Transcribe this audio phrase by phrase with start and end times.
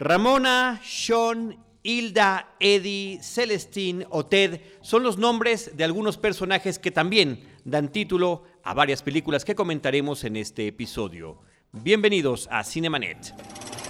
[0.00, 7.44] Ramona, Sean, Hilda, Eddie, Celestine o Ted son los nombres de algunos personajes que también
[7.66, 11.42] dan título a varias películas que comentaremos en este episodio.
[11.72, 13.34] Bienvenidos a Cinemanet.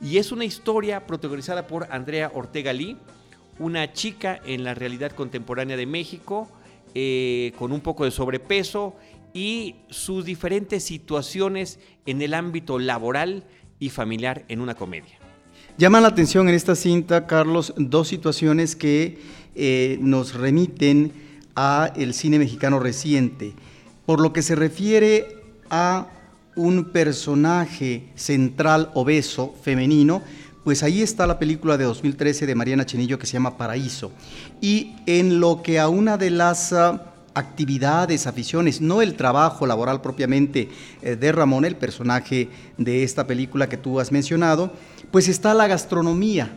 [0.00, 2.96] y es una historia protagonizada por Andrea Ortega Lee,
[3.58, 6.48] una chica en la realidad contemporánea de México
[6.94, 8.96] eh, con un poco de sobrepeso
[9.34, 13.44] y sus diferentes situaciones en el ámbito laboral
[13.78, 15.18] y familiar en una comedia.
[15.76, 19.18] Llama la atención en esta cinta, Carlos, dos situaciones que
[19.54, 21.12] eh, nos remiten
[21.54, 23.52] a el cine mexicano reciente.
[24.06, 25.36] Por lo que se refiere
[25.70, 26.08] a
[26.56, 30.22] un personaje central obeso femenino,
[30.64, 34.10] pues ahí está la película de 2013 de Mariana Chenillo que se llama Paraíso.
[34.60, 40.00] Y en lo que a una de las ah, actividades, aficiones, no el trabajo laboral
[40.00, 40.68] propiamente
[41.02, 44.72] eh, de Ramón, el personaje de esta película que tú has mencionado,
[45.10, 46.50] pues está la gastronomía.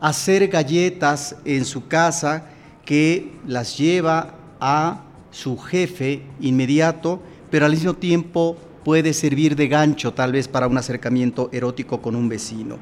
[0.00, 2.46] Hacer galletas en su casa
[2.84, 10.12] que las lleva a su jefe inmediato, pero al mismo tiempo puede servir de gancho
[10.12, 12.78] tal vez para un acercamiento erótico con un vecino.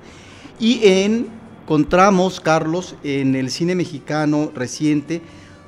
[0.58, 5.22] Y encontramos, Carlos, en el cine mexicano reciente,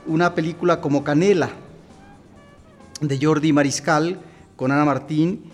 [0.06, 1.50] una película como Canela,
[3.00, 4.20] de Jordi Mariscal,
[4.56, 5.44] con Ana Martín,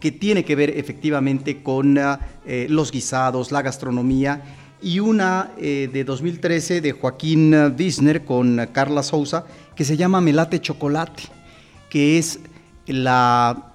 [0.00, 4.42] que tiene que ver efectivamente con eh, los guisados, la gastronomía,
[4.80, 9.44] y una eh, de 2013 de Joaquín Wisner con Carla Souza,
[9.74, 11.24] que se llama Melate Chocolate,
[11.88, 12.40] que es
[12.86, 13.67] la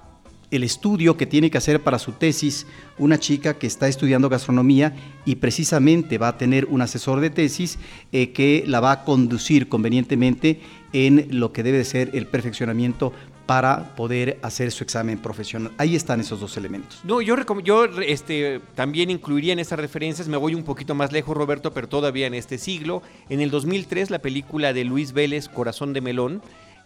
[0.53, 2.67] el estudio que tiene que hacer para su tesis
[2.99, 4.93] una chica que está estudiando gastronomía
[5.25, 7.79] y precisamente va a tener un asesor de tesis
[8.11, 10.61] eh, que la va a conducir convenientemente
[10.93, 13.13] en lo que debe ser el perfeccionamiento
[13.45, 15.71] para poder hacer su examen profesional.
[15.77, 17.01] Ahí están esos dos elementos.
[17.03, 21.35] No, yo, yo este, también incluiría en esas referencias, me voy un poquito más lejos,
[21.35, 23.01] Roberto, pero todavía en este siglo.
[23.27, 26.41] En el 2003, la película de Luis Vélez, Corazón de Melón,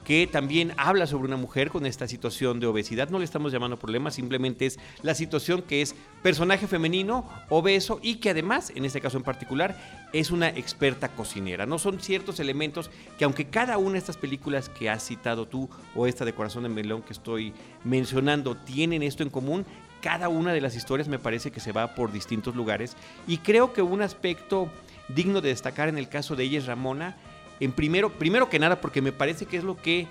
[0.06, 3.10] que también habla sobre una mujer con esta situación de obesidad.
[3.10, 8.16] No le estamos llamando problema, simplemente es la situación que es personaje femenino, obeso y
[8.16, 9.78] que además, en este caso en particular,
[10.14, 11.66] es una experta cocinera.
[11.66, 15.70] No son ciertos elementos que aunque cada una de estas películas que has citado tú
[15.96, 17.54] o esta de Corazón de Melón que estoy
[17.84, 19.66] mencionando tienen esto en común,
[20.02, 22.96] cada una de las historias me parece que se va por distintos lugares
[23.28, 24.70] y creo que un aspecto
[25.10, 27.18] digno de destacar en el caso de ella es Ramona
[27.60, 30.08] en primero, primero que nada, porque me parece que es lo que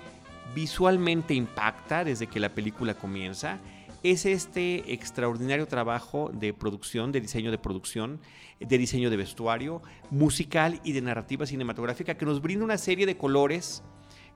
[0.53, 3.59] visualmente impacta desde que la película comienza,
[4.03, 8.19] es este extraordinario trabajo de producción, de diseño de producción,
[8.59, 13.17] de diseño de vestuario, musical y de narrativa cinematográfica que nos brinda una serie de
[13.17, 13.83] colores,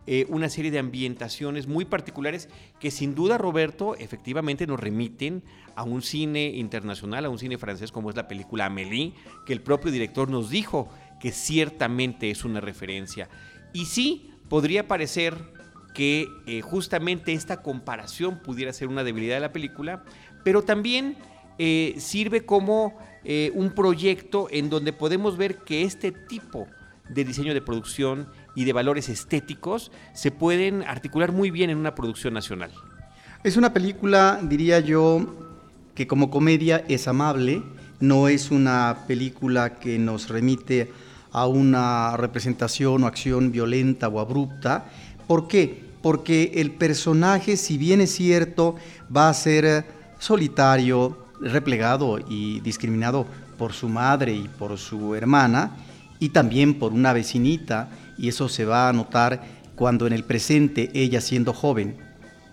[0.08, 5.44] eh, una serie de ambientaciones muy particulares que sin duda, Roberto, efectivamente nos remiten
[5.76, 9.14] a un cine internacional, a un cine francés como es la película Amélie,
[9.46, 10.90] que el propio director nos dijo
[11.22, 13.30] que ciertamente es una referencia.
[13.72, 15.36] Y sí, podría parecer
[15.94, 20.04] que eh, justamente esta comparación pudiera ser una debilidad de la película,
[20.44, 21.16] pero también
[21.60, 26.68] eh, sirve como eh, un proyecto en donde podemos ver que este tipo
[27.08, 31.94] de diseño de producción y de valores estéticos se pueden articular muy bien en una
[31.94, 32.72] producción nacional.
[33.44, 35.36] Es una película, diría yo,
[35.94, 37.62] que como comedia es amable,
[38.00, 40.92] no es una película que nos remite
[41.32, 44.86] a una representación o acción violenta o abrupta.
[45.28, 45.92] ¿Por qué?
[46.02, 48.76] Porque el personaje, si bien es cierto,
[49.16, 49.86] va a ser
[50.20, 53.26] solitario, replegado y discriminado
[53.58, 55.78] por su madre y por su hermana,
[56.20, 59.42] y también por una vecinita, y eso se va a notar
[59.76, 61.98] cuando en el presente ella siendo joven.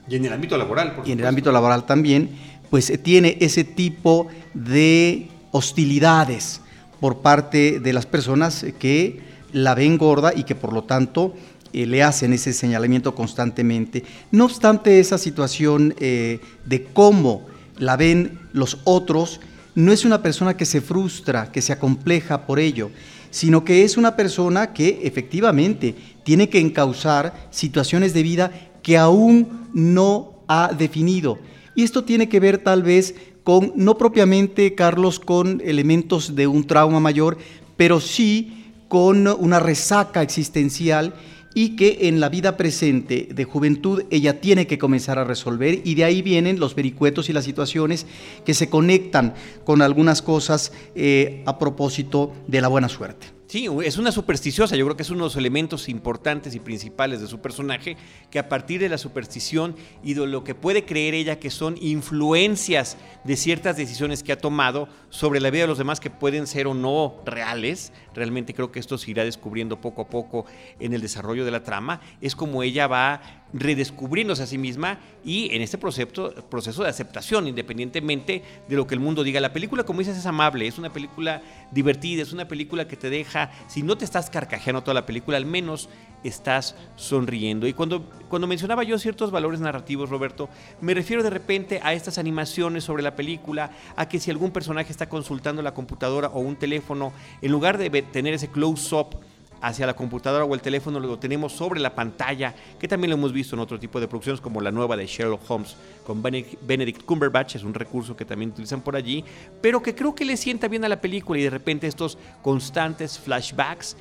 [0.08, 2.30] Y en el ámbito laboral, por Y en el ámbito laboral también,
[2.70, 6.62] pues tiene ese tipo de hostilidades
[7.00, 9.20] por parte de las personas que
[9.52, 11.34] la ven gorda y que por lo tanto
[11.72, 14.04] eh, le hacen ese señalamiento constantemente.
[14.30, 17.46] No obstante, esa situación eh, de cómo
[17.78, 19.40] la ven los otros,
[19.74, 22.90] no es una persona que se frustra, que se acompleja por ello,
[23.30, 25.94] sino que es una persona que efectivamente
[26.24, 28.50] tiene que encauzar situaciones de vida
[28.82, 31.38] que aún no ha definido.
[31.74, 33.14] Y esto tiene que ver tal vez
[33.48, 37.38] con, no propiamente, Carlos, con elementos de un trauma mayor,
[37.78, 41.14] pero sí con una resaca existencial
[41.54, 45.94] y que en la vida presente de juventud ella tiene que comenzar a resolver y
[45.94, 48.04] de ahí vienen los vericuetos y las situaciones
[48.44, 49.32] que se conectan
[49.64, 53.37] con algunas cosas eh, a propósito de la buena suerte.
[53.48, 57.22] Sí, es una supersticiosa, yo creo que es uno de los elementos importantes y principales
[57.22, 57.96] de su personaje,
[58.30, 59.74] que a partir de la superstición
[60.04, 64.38] y de lo que puede creer ella que son influencias de ciertas decisiones que ha
[64.38, 68.70] tomado sobre la vida de los demás que pueden ser o no reales, realmente creo
[68.70, 70.44] que esto se irá descubriendo poco a poco
[70.78, 73.20] en el desarrollo de la trama, es como ella va
[73.52, 78.94] redescubriéndose a sí misma y en este proceso, proceso de aceptación, independientemente de lo que
[78.94, 79.40] el mundo diga.
[79.40, 83.10] La película, como dices, es amable, es una película divertida, es una película que te
[83.10, 85.88] deja, si no te estás carcajeando toda la película, al menos
[86.24, 87.66] estás sonriendo.
[87.66, 90.48] Y cuando, cuando mencionaba yo ciertos valores narrativos, Roberto,
[90.80, 94.92] me refiero de repente a estas animaciones sobre la película, a que si algún personaje
[94.92, 97.12] está consultando la computadora o un teléfono,
[97.42, 99.16] en lugar de tener ese close-up,
[99.60, 103.32] hacia la computadora o el teléfono, lo tenemos sobre la pantalla, que también lo hemos
[103.32, 105.76] visto en otro tipo de producciones como la nueva de Sherlock Holmes
[106.06, 109.24] con Benedict Cumberbatch, es un recurso que también utilizan por allí,
[109.60, 113.18] pero que creo que le sienta bien a la película y de repente estos constantes
[113.18, 113.96] flashbacks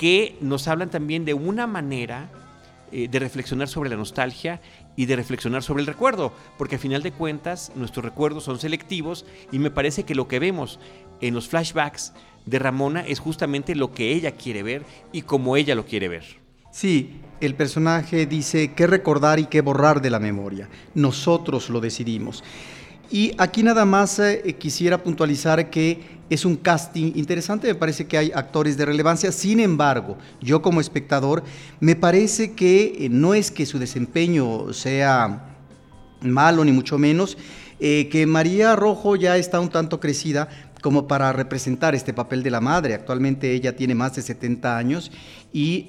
[0.00, 2.30] que nos hablan también de una manera
[2.90, 4.58] eh, de reflexionar sobre la nostalgia
[4.96, 9.26] y de reflexionar sobre el recuerdo, porque a final de cuentas nuestros recuerdos son selectivos
[9.52, 10.80] y me parece que lo que vemos
[11.20, 12.14] en los flashbacks
[12.46, 16.24] de Ramona es justamente lo que ella quiere ver y como ella lo quiere ver.
[16.72, 20.70] Sí, el personaje dice qué recordar y qué borrar de la memoria.
[20.94, 22.42] Nosotros lo decidimos.
[23.10, 28.16] Y aquí nada más eh, quisiera puntualizar que es un casting interesante, me parece que
[28.16, 31.42] hay actores de relevancia, sin embargo, yo como espectador,
[31.80, 35.56] me parece que eh, no es que su desempeño sea
[36.20, 37.36] malo ni mucho menos,
[37.80, 40.48] eh, que María Rojo ya está un tanto crecida,
[40.80, 42.94] como para representar este papel de la madre.
[42.94, 45.12] Actualmente ella tiene más de 70 años
[45.52, 45.86] y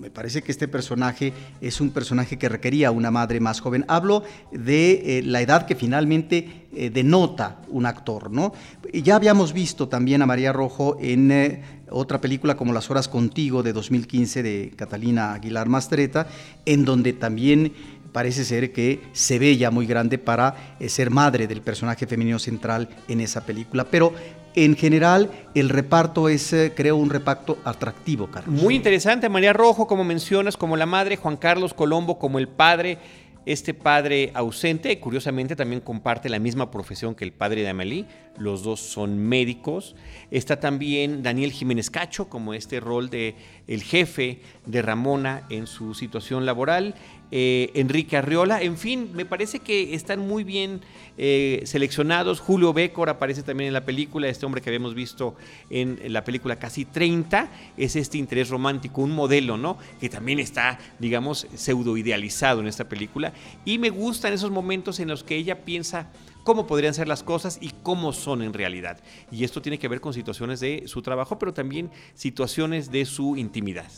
[0.00, 3.84] me parece que este personaje es un personaje que requería una madre más joven.
[3.86, 8.52] Hablo de eh, la edad que finalmente eh, denota un actor, ¿no?
[8.92, 13.72] Ya habíamos visto también a María Rojo en otra película como Las Horas Contigo de
[13.72, 16.26] 2015 de Catalina Aguilar Mastreta,
[16.64, 17.72] en donde también
[18.12, 22.38] parece ser que se ve ya muy grande para eh, ser madre del personaje femenino
[22.38, 23.84] central en esa película.
[23.84, 24.12] Pero
[24.54, 28.60] en general, el reparto es, eh, creo, un reparto atractivo, Carlos.
[28.60, 32.98] Muy interesante, María Rojo, como mencionas, como la madre, Juan Carlos Colombo como el padre.
[33.46, 38.04] Este padre ausente, curiosamente, también comparte la misma profesión que el padre de Amelie.
[38.36, 39.96] Los dos son médicos.
[40.30, 43.36] Está también Daniel Jiménez Cacho, como este rol de
[43.66, 46.94] el jefe de Ramona en su situación laboral.
[47.32, 50.80] Eh, Enrique Arriola, en fin, me parece que están muy bien
[51.16, 52.40] eh, seleccionados.
[52.40, 55.36] Julio Bécor aparece también en la película, este hombre que habíamos visto
[55.68, 59.78] en, la película Casi 30, es este interés romántico, un modelo, ¿no?
[60.00, 63.32] Que también está, digamos, pseudo idealizado en esta película.
[63.64, 66.10] Y me gustan esos momentos en los que ella piensa
[66.42, 68.98] cómo podrían ser las cosas y cómo son en realidad.
[69.30, 73.36] Y esto tiene que ver con situaciones de su trabajo, pero también situaciones de su
[73.36, 73.90] intimidad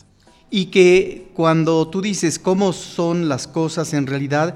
[0.55, 4.55] y que cuando tú dices cómo son las cosas en realidad,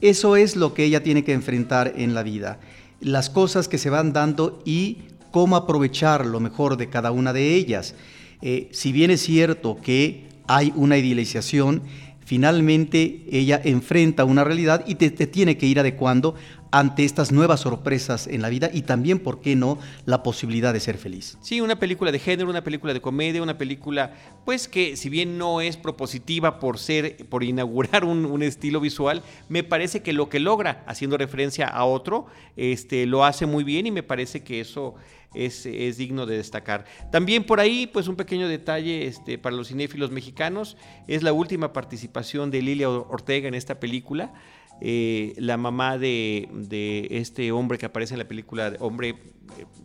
[0.00, 2.58] eso es lo que ella tiene que enfrentar en la vida,
[3.00, 4.98] las cosas que se van dando y
[5.30, 7.94] cómo aprovechar lo mejor de cada una de ellas.
[8.42, 11.82] Eh, si bien es cierto que hay una idealización,
[12.26, 16.34] finalmente ella enfrenta una realidad y te, tiene que ir adecuando
[16.72, 20.80] ante estas nuevas sorpresas en la vida y también, ¿por qué no?, la posibilidad de
[20.80, 21.38] ser feliz.
[21.40, 24.12] Sí, una película de género, una película de comedia, una película,
[24.44, 29.62] pues que si bien no es propositiva por ser, por inaugurar un, estilo visual, me
[29.62, 33.92] parece que lo que logra, haciendo referencia a otro, este, lo hace muy bien y
[33.92, 34.96] me parece que eso
[35.36, 36.84] es, es, digno de destacar.
[37.10, 40.76] También por ahí, pues un pequeño detalle este, para los cinéfilos mexicanos,
[41.06, 44.32] es la última participación de Lilia Ortega en esta película.
[44.80, 49.16] Eh, la mamá de, este hombre que aparece en la película, hombre eh,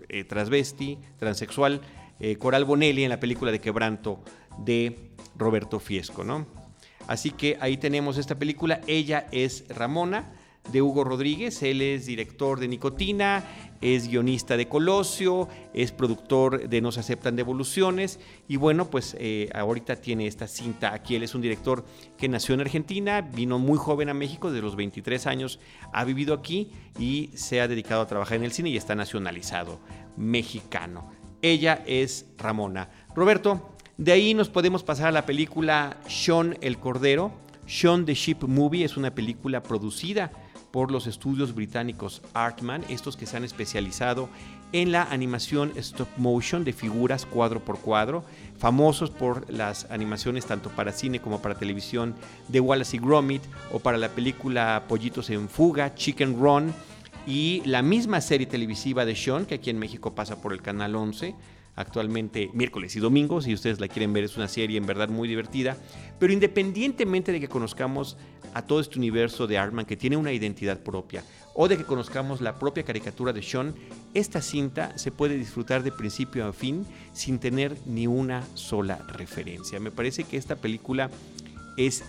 [0.10, 1.81] eh, transvesti, transexual,
[2.38, 4.24] Coral Bonelli en la película de Quebranto
[4.60, 6.46] de Roberto Fiesco, ¿no?
[7.08, 8.79] Así que ahí tenemos esta película.
[8.86, 10.31] Ella es Ramona
[10.72, 11.63] de Hugo Rodríguez.
[11.63, 13.43] Él es director de Nicotina,
[13.81, 19.50] es guionista de Colosio, es productor de No se aceptan devoluciones y bueno, pues eh,
[19.53, 21.15] ahorita tiene esta cinta aquí.
[21.15, 21.83] Él es un director
[22.17, 25.59] que nació en Argentina, vino muy joven a México, de los 23 años
[25.93, 29.79] ha vivido aquí y se ha dedicado a trabajar en el cine y está nacionalizado
[30.15, 31.09] mexicano.
[31.41, 32.89] Ella es Ramona.
[33.15, 37.31] Roberto, de ahí nos podemos pasar a la película Sean el Cordero.
[37.67, 40.31] Sean the Ship Movie es una película producida
[40.71, 44.29] por los estudios británicos Artman, estos que se han especializado
[44.73, 48.23] en la animación stop motion de figuras cuadro por cuadro,
[48.57, 52.15] famosos por las animaciones tanto para cine como para televisión
[52.47, 56.73] de Wallace y Gromit o para la película Pollitos en Fuga, Chicken Run
[57.27, 60.95] y la misma serie televisiva de Sean que aquí en México pasa por el canal
[60.95, 61.35] 11
[61.81, 65.27] actualmente miércoles y domingos, si ustedes la quieren ver, es una serie en verdad muy
[65.27, 65.77] divertida.
[66.19, 68.17] Pero independientemente de que conozcamos
[68.53, 71.23] a todo este universo de Artman que tiene una identidad propia,
[71.53, 73.75] o de que conozcamos la propia caricatura de Sean,
[74.13, 79.79] esta cinta se puede disfrutar de principio a fin sin tener ni una sola referencia.
[79.79, 81.09] Me parece que esta película
[81.77, 82.03] es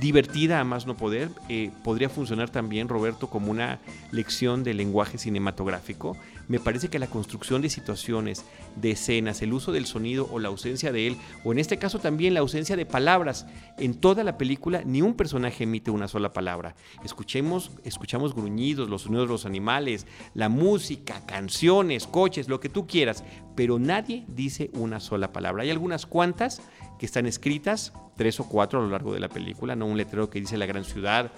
[0.00, 1.30] divertida a más no poder.
[1.48, 6.16] Eh, podría funcionar también, Roberto, como una lección de lenguaje cinematográfico.
[6.48, 8.44] Me parece que la construcción de situaciones,
[8.76, 11.98] de escenas, el uso del sonido o la ausencia de él, o en este caso
[11.98, 16.32] también la ausencia de palabras, en toda la película ni un personaje emite una sola
[16.32, 16.74] palabra.
[17.04, 22.86] Escuchemos, escuchamos gruñidos, los sonidos de los animales, la música, canciones, coches, lo que tú
[22.86, 23.24] quieras,
[23.54, 25.64] pero nadie dice una sola palabra.
[25.64, 26.62] Hay algunas cuantas
[26.98, 29.86] que están escritas, tres o cuatro a lo largo de la película, ¿no?
[29.86, 31.30] Un letrero que dice la gran ciudad,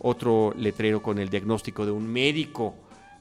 [0.00, 2.74] otro letrero con el diagnóstico de un médico,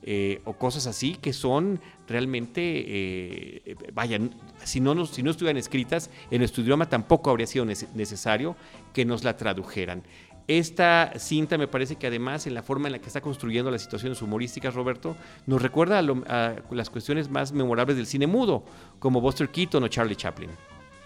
[0.03, 4.19] eh, o cosas así que son realmente, eh, vaya,
[4.63, 8.55] si no, si no estuvieran escritas en nuestro idioma tampoco habría sido necesario
[8.93, 10.03] que nos la tradujeran.
[10.47, 13.81] Esta cinta me parece que además en la forma en la que está construyendo las
[13.81, 18.65] situaciones humorísticas, Roberto, nos recuerda a las cuestiones más memorables del cine mudo,
[18.99, 20.49] como Buster Keaton o Charlie Chaplin.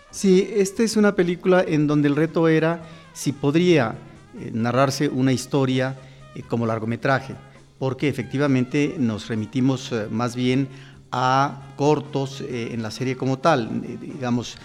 [0.10, 2.82] Sí, esta es una película en donde el reto era
[3.14, 3.96] si podría
[4.40, 5.96] eh, narrarse una historia
[6.34, 7.36] eh, como largometraje,
[7.80, 10.68] porque efectivamente nos remitimos eh, más bien
[11.12, 14.58] a cortos en la serie como tal, digamos,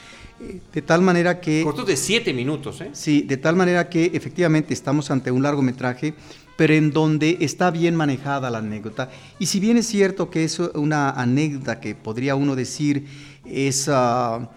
[0.73, 1.63] de tal manera que...
[1.63, 2.91] Cortos de siete minutos, ¿eh?
[2.95, 6.15] Sí, de tal manera que efectivamente estamos ante un largometraje,
[6.57, 9.09] pero en donde está bien manejada la anécdota.
[9.39, 13.07] Y si bien es cierto que es una anécdota que podría uno decir
[13.45, 13.89] es...
[13.89, 14.51] Ah,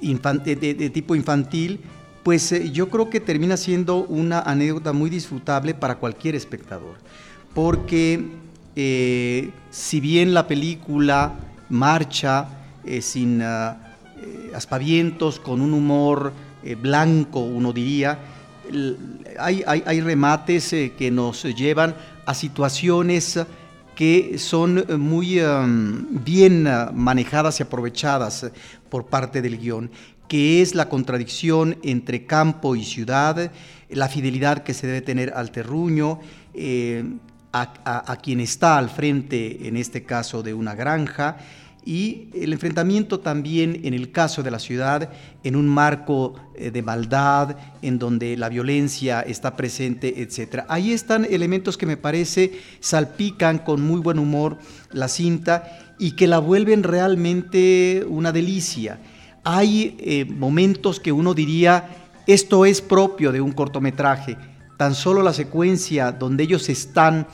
[0.00, 1.80] de, tipo infantil,
[2.22, 6.96] pues eh, yo creo que termina siendo una anécdota muy disfrutable para cualquier espectador.
[7.54, 8.24] Porque
[8.74, 11.34] eh, si bien la película
[11.68, 12.48] marcha
[12.84, 13.94] eh, sin ah,
[14.54, 16.32] aspavientos, con un humor
[16.80, 18.18] blanco, uno diría,
[19.38, 21.94] hay, hay remates que nos llevan
[22.24, 23.38] a situaciones
[23.94, 25.40] que son eh, muy
[26.10, 28.52] bien eh, manejadas y aprovechadas eh,
[28.88, 29.90] por parte del guion,
[30.28, 33.50] que es la contradicción entre campo y ciudad,
[33.88, 36.20] la fidelidad que se debe tener al terruño,
[37.54, 41.36] a quien está al frente, en este caso de una granja,
[41.84, 45.10] y el enfrentamiento también en el caso de la ciudad
[45.42, 50.64] en un marco eh, de maldad, en donde la violencia está presente, etc.
[50.68, 54.58] Ahí están elementos que me parece salpican con muy buen humor
[54.92, 58.98] la cinta y que la vuelven realmente una delicia.
[59.44, 61.90] Hay eh, momentos que uno diría,
[62.26, 64.38] esto es propio de un cortometraje,
[64.84, 67.26] tan solo la secuencia donde ellos están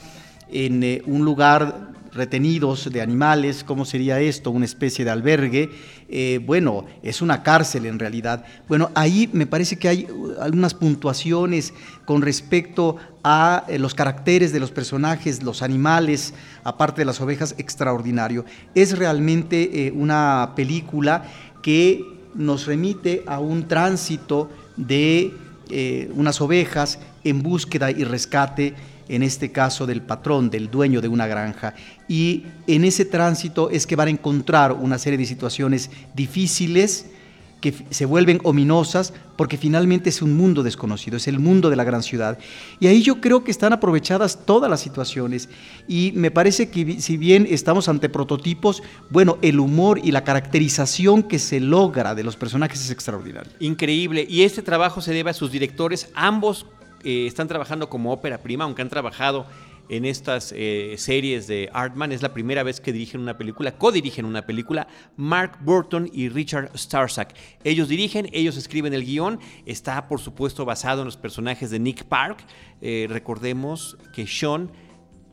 [0.49, 4.51] en eh, un lugar retenidos de animales, ¿cómo sería esto?
[4.51, 5.69] Una especie de albergue.
[6.07, 8.45] Eh, bueno, es una cárcel en realidad.
[8.69, 10.07] Bueno, ahí me parece que hay
[10.39, 11.73] algunas puntuaciones
[12.05, 17.53] con respecto a eh, los caracteres de los personajes, los animales, aparte de las ovejas,
[17.57, 18.45] extraordinario.
[18.75, 21.25] Es realmente una película
[21.61, 25.33] que nos remite a un tránsito de
[26.13, 28.73] unas ovejas en búsqueda y rescate
[29.09, 31.73] en este caso del patrón, del dueño de una granja.
[32.07, 37.07] Y en ese tránsito es que van a encontrar una serie de situaciones difíciles
[37.61, 41.83] que se vuelven ominosas porque finalmente es un mundo desconocido, es el mundo de la
[41.83, 42.39] gran ciudad.
[42.79, 45.47] Y ahí yo creo que están aprovechadas todas las situaciones
[45.87, 51.23] y me parece que si bien estamos ante prototipos, bueno, el humor y la caracterización
[51.23, 53.51] que se logra de los personajes es extraordinario.
[53.59, 54.25] Increíble.
[54.27, 56.65] Y este trabajo se debe a sus directores, ambos
[57.03, 59.45] eh, están trabajando como ópera prima, aunque han trabajado
[59.91, 62.13] en estas eh, series de Artman.
[62.13, 66.71] Es la primera vez que dirigen una película, co-dirigen una película, Mark Burton y Richard
[66.77, 67.35] Starsack.
[67.63, 69.39] Ellos dirigen, ellos escriben el guion.
[69.65, 72.39] Está, por supuesto, basado en los personajes de Nick Park.
[72.79, 74.71] Eh, recordemos que Sean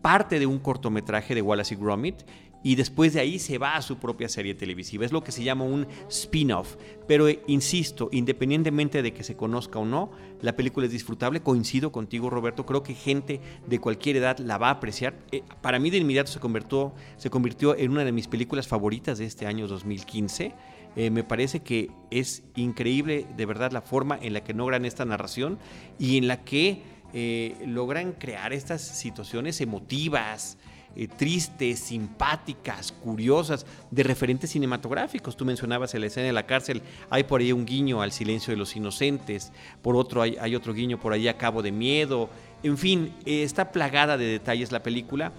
[0.03, 2.17] parte de un cortometraje de Wallace y Gromit
[2.63, 5.05] y después de ahí se va a su propia serie televisiva.
[5.05, 6.77] Es lo que se llama un spin-off.
[7.07, 10.11] Pero eh, insisto, independientemente de que se conozca o no,
[10.43, 11.41] la película es disfrutable.
[11.41, 12.67] Coincido contigo, Roberto.
[12.67, 15.15] Creo que gente de cualquier edad la va a apreciar.
[15.31, 19.47] Eh, para mí de inmediato se convirtió, en una de mis películas favoritas de este
[19.47, 20.53] año 2015.
[20.97, 25.05] Eh, me parece que es increíble de verdad la forma en la que logran esta
[25.05, 25.59] narración
[25.99, 26.99] y en la que
[27.67, 30.59] logran crear estas situaciones emotivas,
[30.99, 35.37] eh, tristes, simpáticas, curiosas, de referentes cinematográficos.
[35.37, 38.51] Tú mencionabas en la escena de la cárcel, hay por ahí un guiño al silencio
[38.51, 42.29] de los inocentes, por otro hay, otro guiño por ahí a Cabo de Miedo,
[42.65, 45.33] en fin, eh, está plagada de detalles la película.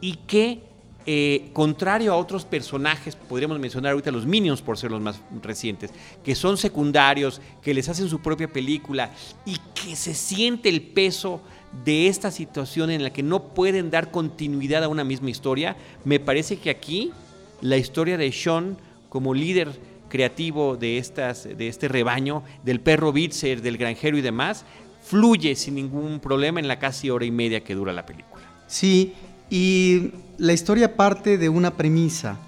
[0.00, 0.62] Y que
[1.06, 5.90] eh, contrario a otros personajes, podríamos mencionar ahorita los Minions por ser los más recientes,
[6.22, 9.10] que son secundarios, que les hacen su propia película
[9.44, 11.40] y que se siente el peso
[11.84, 16.20] de esta situación en la que no pueden dar continuidad a una misma historia, me
[16.20, 17.12] parece que aquí
[17.60, 18.76] la historia de Sean
[19.08, 19.70] como líder
[20.08, 24.64] creativo de, estas, de este rebaño, del perro Bitzer, del granjero y demás,
[25.02, 28.42] fluye sin ningún problema en la casi hora y media que dura la película.
[28.66, 29.14] Sí,
[29.48, 32.38] y la historia parte de una premisa,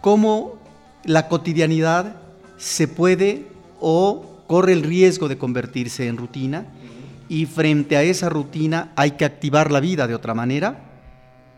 [0.00, 0.58] cómo
[1.04, 2.16] la cotidianidad
[2.56, 3.46] se puede
[3.80, 6.66] o corre el riesgo de convertirse en rutina
[7.28, 10.90] y frente a esa rutina hay que activar la vida de otra manera.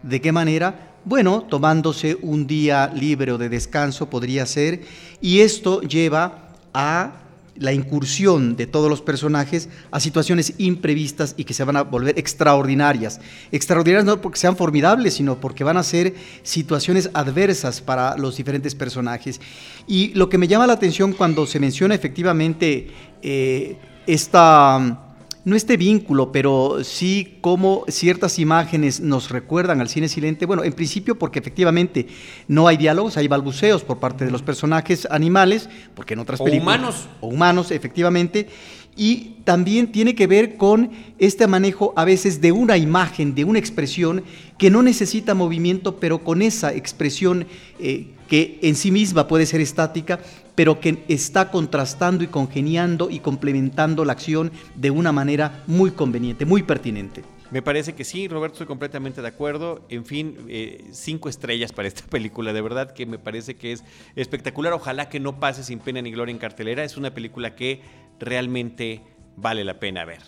[0.03, 0.95] ¿De qué manera?
[1.05, 4.83] Bueno, tomándose un día libre o de descanso podría ser,
[5.21, 7.13] y esto lleva a
[7.59, 12.19] la incursión de todos los personajes a situaciones imprevistas y que se van a volver
[12.19, 13.21] extraordinarias.
[13.51, 18.75] Extraordinarias no porque sean formidables, sino porque van a ser situaciones adversas para los diferentes
[18.75, 19.41] personajes.
[19.87, 22.91] Y lo que me llama la atención cuando se menciona efectivamente
[23.23, 25.06] eh, esta
[25.47, 30.45] no este vínculo, pero sí cómo ciertas imágenes nos recuerdan al cine silente.
[30.45, 32.09] Bueno, en principio porque efectivamente
[32.49, 36.45] no hay diálogos, hay balbuceos por parte de los personajes animales, porque en otras o
[36.45, 36.79] películas...
[36.79, 37.09] humanos.
[37.21, 38.49] O humanos, efectivamente.
[38.97, 43.61] Y también tiene que ver con este manejo a veces de una imagen, de una
[43.61, 44.25] expresión
[44.59, 47.47] que no necesita movimiento, pero con esa expresión
[47.79, 50.19] eh, que en sí misma puede ser estática,
[50.57, 56.45] pero que está contrastando y congeniando y complementando la acción de una manera muy conveniente,
[56.45, 57.23] muy pertinente.
[57.53, 59.87] Me parece que sí, Roberto, estoy completamente de acuerdo.
[59.89, 63.85] En fin, eh, cinco estrellas para esta película, de verdad que me parece que es
[64.17, 64.73] espectacular.
[64.73, 66.83] Ojalá que no pase sin pena ni gloria en cartelera.
[66.83, 67.83] Es una película que
[68.19, 69.03] realmente
[69.37, 70.23] vale la pena ver.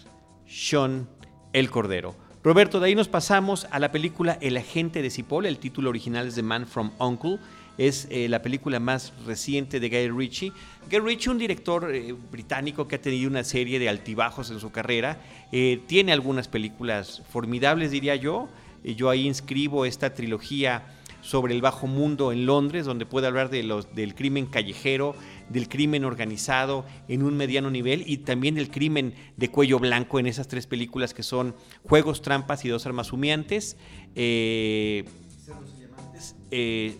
[0.47, 1.09] Sean
[1.53, 2.15] el Cordero.
[2.45, 5.47] Roberto, de ahí nos pasamos a la película El agente de Cipoll.
[5.47, 7.41] El título original es The Man from Uncle
[7.79, 10.53] es eh, la película más reciente de Guy Ritchie.
[10.91, 14.71] Guy Ritchie, un director eh, británico que ha tenido una serie de altibajos en su
[14.71, 18.49] carrera, eh, tiene algunas películas formidables, diría yo.
[18.85, 20.87] yo ahí inscribo esta trilogía
[21.21, 25.15] sobre el bajo mundo en Londres, donde puede hablar de los, del crimen callejero,
[25.49, 30.27] del crimen organizado en un mediano nivel y también del crimen de cuello blanco en
[30.27, 33.77] esas tres películas que son Juegos, Trampas y Dos Armas Humeantes.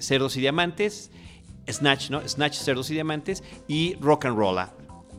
[0.01, 1.11] Cerdos y Diamantes,
[1.71, 2.27] Snatch, ¿no?
[2.27, 4.59] Snatch, Cerdos y Diamantes y Rock and Roll.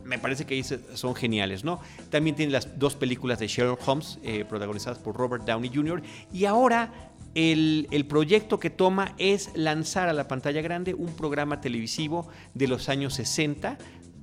[0.04, 1.80] Me parece que son geniales, ¿no?
[2.10, 6.02] También tiene las dos películas de Sherlock Holmes, eh, protagonizadas por Robert Downey Jr.
[6.32, 12.28] Y ahora el, proyecto que toma es lanzar a la pantalla grande un programa televisivo
[12.54, 13.78] de los años 60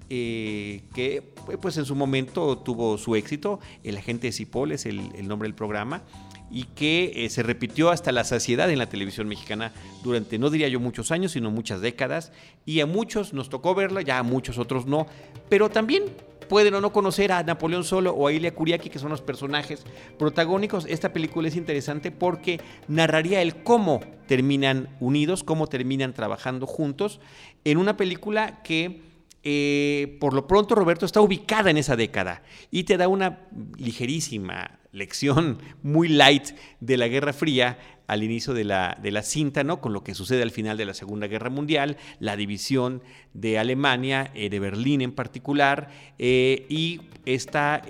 [0.10, 3.60] eh, que pues en su momento tuvo su éxito.
[3.84, 6.02] El agente de Cipoll es el nombre del programa
[6.50, 10.68] y que eh, se repitió hasta la saciedad en la televisión mexicana durante, no diría
[10.68, 12.32] yo muchos años, sino muchas décadas,
[12.66, 15.08] y a muchos nos tocó verla, ya a muchos otros no,
[15.50, 16.06] pero también
[16.48, 19.84] pueden o no conocer a Napoleón Solo o a Ilia Kuriaki, que son los personajes
[20.18, 20.86] protagónicos.
[20.88, 27.20] Esta película es interesante porque narraría el cómo terminan unidos, cómo terminan trabajando juntos,
[27.64, 29.07] en una película que
[29.50, 34.82] eh, por lo pronto Roberto está ubicada en esa década y te da una ligerísima
[34.92, 36.50] lección muy light
[36.82, 39.80] de la Guerra Fría al inicio de la, de la cinta, ¿no?
[39.80, 43.02] Con lo que sucede al final de la Segunda Guerra Mundial, la división
[43.34, 47.84] de Alemania, eh, de Berlín en particular, eh, y esta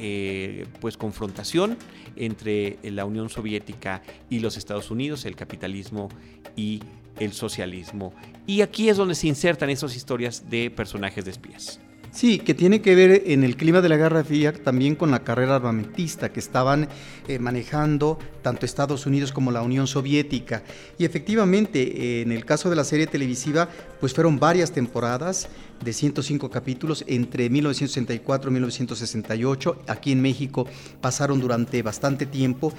[0.80, 1.76] pues confrontación
[2.18, 6.10] entre la Unión Soviética y los Estados Unidos, el capitalismo
[6.56, 6.82] y
[7.20, 8.14] el socialismo.
[8.46, 11.80] Y aquí es donde se insertan esas historias de personajes de espías.
[12.18, 15.24] Sí, que tiene que ver en el clima de la Guerra Fría también con la
[15.24, 16.88] carrera armamentista que estaban
[17.28, 20.64] eh, manejando tanto Estados Unidos como la Unión Soviética.
[20.98, 25.48] Y efectivamente, en el caso de la serie televisiva, pues fueron varias temporadas
[25.84, 29.84] de 105 capítulos entre 1964 y 1968.
[29.88, 30.66] Aquí en México
[31.00, 32.74] pasaron durante bastante tiempo.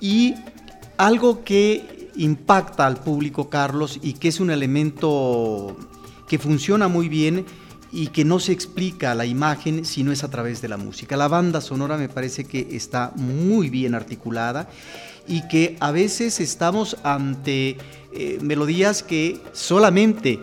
[0.00, 0.34] Y
[0.98, 5.76] algo que impacta al público, Carlos, y que es un elemento
[6.28, 7.46] que funciona muy bien,
[7.90, 11.16] y que no se explica la imagen si no es a través de la música.
[11.16, 14.68] La banda sonora me parece que está muy bien articulada
[15.26, 17.76] y que a veces estamos ante
[18.12, 20.38] eh, melodías que solamente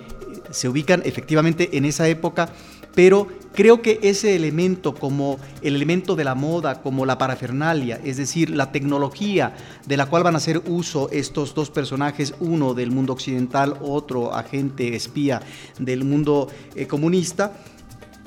[0.52, 2.50] se ubican efectivamente en esa época,
[2.96, 8.18] pero creo que ese elemento como el elemento de la moda, como la parafernalia, es
[8.18, 9.54] decir, la tecnología
[9.86, 14.34] de la cual van a hacer uso estos dos personajes, uno del mundo occidental, otro
[14.34, 15.42] agente espía
[15.78, 17.54] del mundo eh, comunista,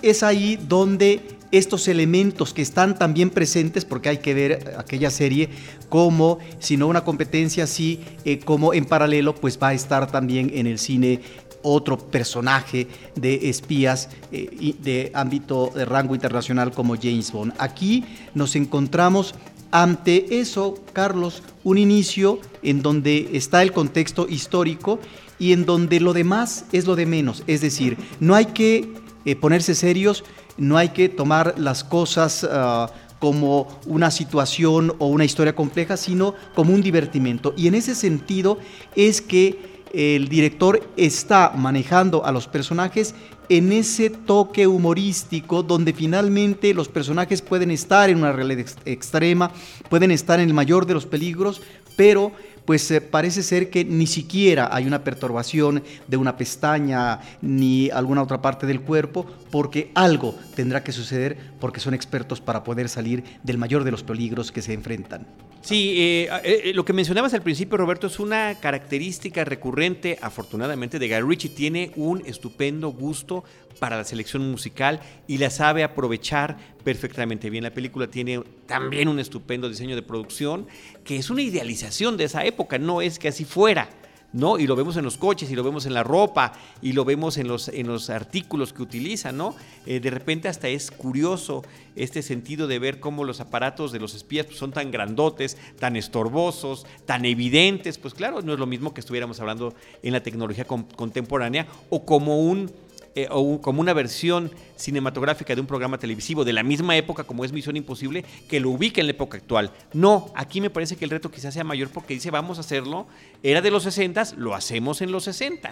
[0.03, 5.49] es ahí donde estos elementos que están también presentes, porque hay que ver aquella serie
[5.89, 10.51] como, si no una competencia así, eh, como en paralelo, pues va a estar también
[10.55, 11.21] en el cine
[11.63, 17.53] otro personaje de espías eh, de ámbito de rango internacional como James Bond.
[17.59, 19.35] Aquí nos encontramos
[19.71, 24.99] ante eso, Carlos, un inicio en donde está el contexto histórico
[25.39, 27.43] y en donde lo demás es lo de menos.
[27.47, 28.93] Es decir, no hay que
[29.25, 30.25] eh, ponerse serios,
[30.57, 32.47] no hay que tomar las cosas...
[32.51, 37.55] Ah, como una situación o una historia compleja, sino como un divertimento.
[37.57, 38.59] Y en ese sentido
[38.95, 43.15] es que el director está manejando a los personajes
[43.49, 49.51] en ese toque humorístico donde finalmente los personajes pueden estar en una realidad extrema,
[49.89, 51.63] pueden estar en el mayor de los peligros,
[51.97, 52.33] pero
[52.65, 58.23] pues eh, parece ser que ni siquiera hay una perturbación de una pestaña ni alguna
[58.23, 63.25] otra parte del cuerpo, porque algo tendrá que suceder porque son expertos para poder salir
[63.43, 65.27] del mayor de los peligros que se enfrentan.
[65.61, 71.09] Sí, eh, eh, lo que mencionabas al principio, Roberto, es una característica recurrente, afortunadamente, de
[71.09, 71.51] Guy Ritchie.
[71.51, 73.45] Tiene un estupendo gusto
[73.79, 77.65] para la selección musical y la sabe aprovechar perfectamente bien.
[77.65, 80.67] La película tiene también un estupendo diseño de producción,
[81.05, 83.89] que es una idealización de esa época, no es que así fuera.
[84.33, 84.59] ¿No?
[84.59, 87.39] Y lo vemos en los coches, y lo vemos en la ropa, y lo vemos
[87.39, 89.55] en los, en los artículos que utilizan, ¿no?
[89.87, 91.65] Eh, de repente hasta es curioso
[91.97, 95.97] este sentido de ver cómo los aparatos de los espías pues, son tan grandotes, tan
[95.97, 100.65] estorbosos, tan evidentes, pues claro, no es lo mismo que estuviéramos hablando en la tecnología
[100.65, 102.71] contemporánea o como un
[103.19, 107.45] eh, o como una versión cinematográfica de un programa televisivo de la misma época como
[107.45, 109.73] es Misión Imposible, que lo ubique en la época actual.
[109.93, 113.09] No, aquí me parece que el reto quizás sea mayor porque dice vamos a hacerlo,
[113.43, 115.69] era de los 60, lo hacemos en los 60.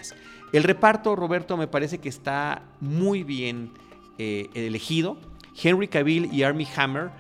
[0.53, 3.71] El reparto, Roberto, me parece que está muy bien
[4.19, 5.17] eh, elegido.
[5.63, 7.11] Henry Cavill y Armie Hammer,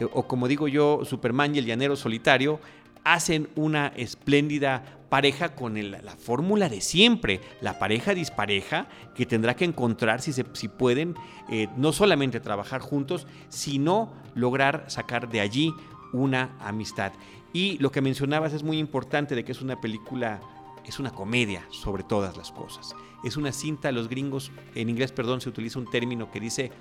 [0.00, 2.58] eh, o como digo yo, Superman y el llanero solitario,
[3.04, 9.64] hacen una espléndida pareja con la fórmula de siempre, la pareja dispareja que tendrá que
[9.64, 11.14] encontrar si, se, si pueden
[11.48, 15.74] eh, no solamente trabajar juntos, sino lograr sacar de allí
[16.12, 17.12] una amistad.
[17.52, 20.40] Y lo que mencionabas es muy importante de que es una película,
[20.84, 22.94] es una comedia sobre todas las cosas.
[23.24, 26.72] Es una cinta, los gringos, en inglés, perdón, se utiliza un término que dice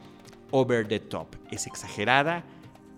[0.51, 1.27] over the top.
[1.51, 2.43] Es exagerada,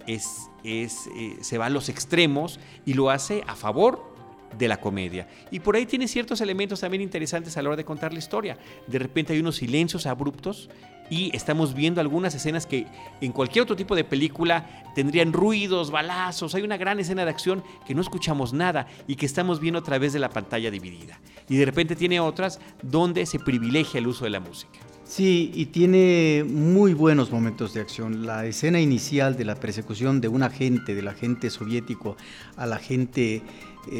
[0.08, 4.17] es, es, eh, se va a los extremos y lo hace a favor
[4.58, 5.28] de la comedia.
[5.52, 8.58] Y por ahí tiene ciertos elementos también interesantes a la hora de contar la historia.
[8.88, 10.70] De repente hay unos silencios abruptos
[11.10, 12.86] y estamos viendo algunas escenas que
[13.22, 16.54] en cualquier otro tipo de película tendrían ruidos, balazos.
[16.56, 19.84] Hay una gran escena de acción que no escuchamos nada y que estamos viendo a
[19.84, 21.20] través de la pantalla dividida.
[21.50, 24.80] Y de repente tiene otras donde se privilegia el uso de la música.
[25.08, 28.26] Sí, y tiene muy buenos momentos de acción.
[28.26, 32.18] La escena inicial de la persecución de un agente, del agente soviético
[32.58, 33.42] al agente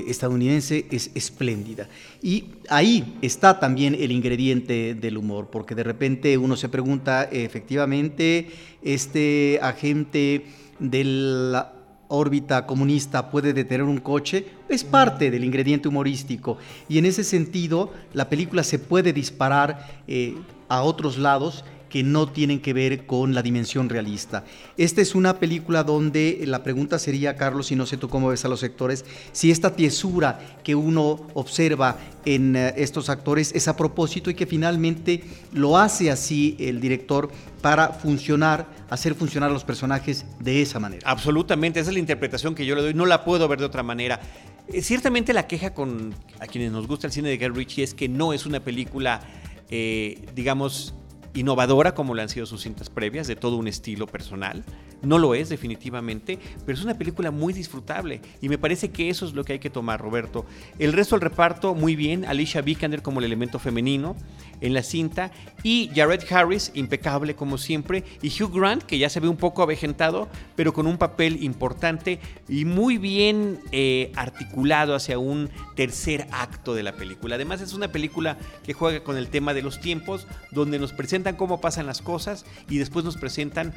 [0.08, 1.88] estadounidense, es espléndida.
[2.22, 8.50] Y ahí está también el ingrediente del humor, porque de repente uno se pregunta, efectivamente,
[8.82, 10.46] este agente
[10.80, 11.74] de la
[12.10, 16.58] órbita comunista puede detener un coche, es parte del ingrediente humorístico.
[16.88, 20.04] Y en ese sentido, la película se puede disparar.
[20.08, 20.36] Eh,
[20.70, 21.64] a otros lados
[21.98, 24.44] que no tienen que ver con la dimensión realista.
[24.78, 28.46] Esta es una película donde la pregunta sería, Carlos, y no sé tú cómo ves
[28.46, 33.76] a los sectores, si esta tiesura que uno observa en eh, estos actores es a
[33.76, 37.32] propósito y que finalmente lo hace así el director
[37.64, 41.02] para funcionar, hacer funcionar a los personajes de esa manera.
[41.10, 43.82] Absolutamente, esa es la interpretación que yo le doy, no la puedo ver de otra
[43.82, 44.20] manera.
[44.68, 48.08] Eh, ciertamente la queja con a quienes nos gusta el cine de Ritchie es que
[48.08, 49.22] no es una película
[49.70, 50.94] eh, digamos,
[51.40, 54.64] innovadora como lo han sido sus cintas previas, de todo un estilo personal.
[55.02, 59.26] No lo es definitivamente, pero es una película muy disfrutable y me parece que eso
[59.26, 60.46] es lo que hay que tomar, Roberto.
[60.80, 64.16] El resto del reparto muy bien, Alicia Vikander como el elemento femenino
[64.62, 65.32] en la cinta
[65.64, 69.64] y Jared Harris impecable como siempre y Hugh Grant que ya se ve un poco
[69.64, 76.74] avejentado, pero con un papel importante y muy bien eh, articulado hacia un tercer acto
[76.76, 77.36] de la película.
[77.36, 81.36] Además es una película que juega con el tema de los tiempos, donde nos presentan
[81.36, 83.74] cómo pasan las cosas y después nos presentan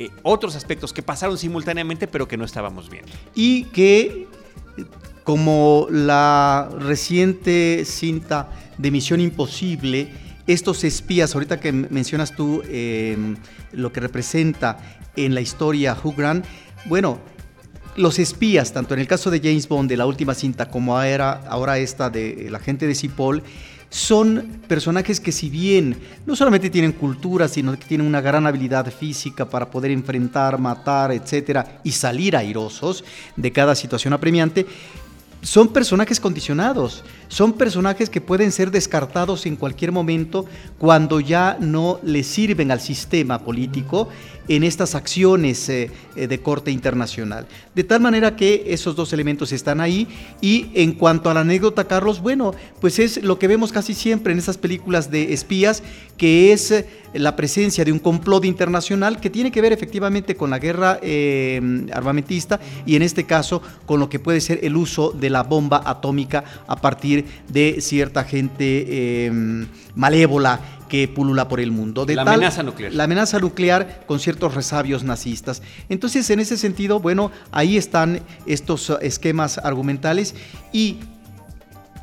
[0.00, 3.10] eh, otros aspectos que pasaron simultáneamente pero que no estábamos viendo.
[3.34, 4.27] Y que,
[5.28, 10.08] como la reciente cinta de Misión Imposible,
[10.46, 13.36] estos espías, ahorita que mencionas tú em,
[13.72, 14.78] lo que representa
[15.16, 16.46] en la historia Hugh Grant,
[16.86, 17.18] bueno,
[17.96, 21.76] los espías, tanto en el caso de James Bond de la última cinta como ahora
[21.76, 23.42] esta de la gente de Cipoll,
[23.90, 28.90] son personajes que si bien no solamente tienen cultura, sino que tienen una gran habilidad
[28.90, 33.04] física para poder enfrentar, matar, etcétera, y salir airosos
[33.36, 34.66] de cada situación apremiante,
[35.42, 40.46] son personajes condicionados, son personajes que pueden ser descartados en cualquier momento
[40.78, 44.08] cuando ya no le sirven al sistema político
[44.48, 47.46] en estas acciones eh, eh, de corte internacional.
[47.74, 50.08] De tal manera que esos dos elementos están ahí
[50.40, 54.32] y en cuanto a la anécdota, Carlos, bueno, pues es lo que vemos casi siempre
[54.32, 55.82] en esas películas de espías,
[56.18, 60.50] que es eh, la presencia de un complot internacional que tiene que ver efectivamente con
[60.50, 61.00] la guerra
[61.92, 65.80] armamentista y en este caso con lo que puede ser el uso de la bomba
[65.86, 69.30] atómica a partir de cierta gente
[69.94, 72.04] malévola que pulula por el mundo.
[72.04, 72.92] De la amenaza nuclear.
[72.92, 75.62] La amenaza nuclear con ciertos resabios nazistas.
[75.88, 80.34] Entonces, en ese sentido, bueno, ahí están estos esquemas argumentales
[80.72, 80.98] y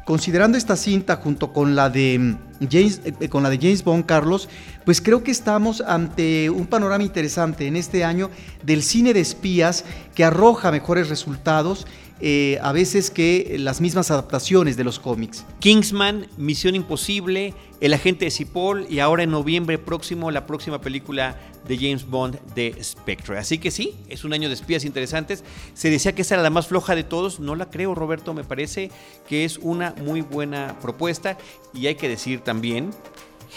[0.06, 4.06] considerando esta cinta junto con la de mm, James, eh, con la de James Bond,
[4.06, 4.48] Carlos,
[4.86, 8.30] pues creo que estamos ante un panorama interesante en este año
[8.64, 11.86] del cine de espías que arroja mejores resultados
[12.22, 15.46] eh, a veces que las mismas adaptaciones de los cómics.
[15.60, 21.38] Kingsman, Misión Imposible, El Agente de Cipoll y ahora en noviembre próximo la próxima película
[21.68, 23.38] de James Bond de Spectre.
[23.38, 25.44] Así que sí, es un año de espías interesantes.
[25.74, 27.40] Se decía que esa era la más floja de todos.
[27.40, 28.34] No la creo, Roberto.
[28.34, 28.92] Me parece
[29.28, 31.38] que es una muy buena propuesta.
[31.74, 32.92] Y hay que decir también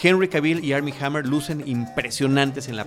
[0.03, 2.87] Henry Cavill y Armie Hammer lucen impresionantes en la,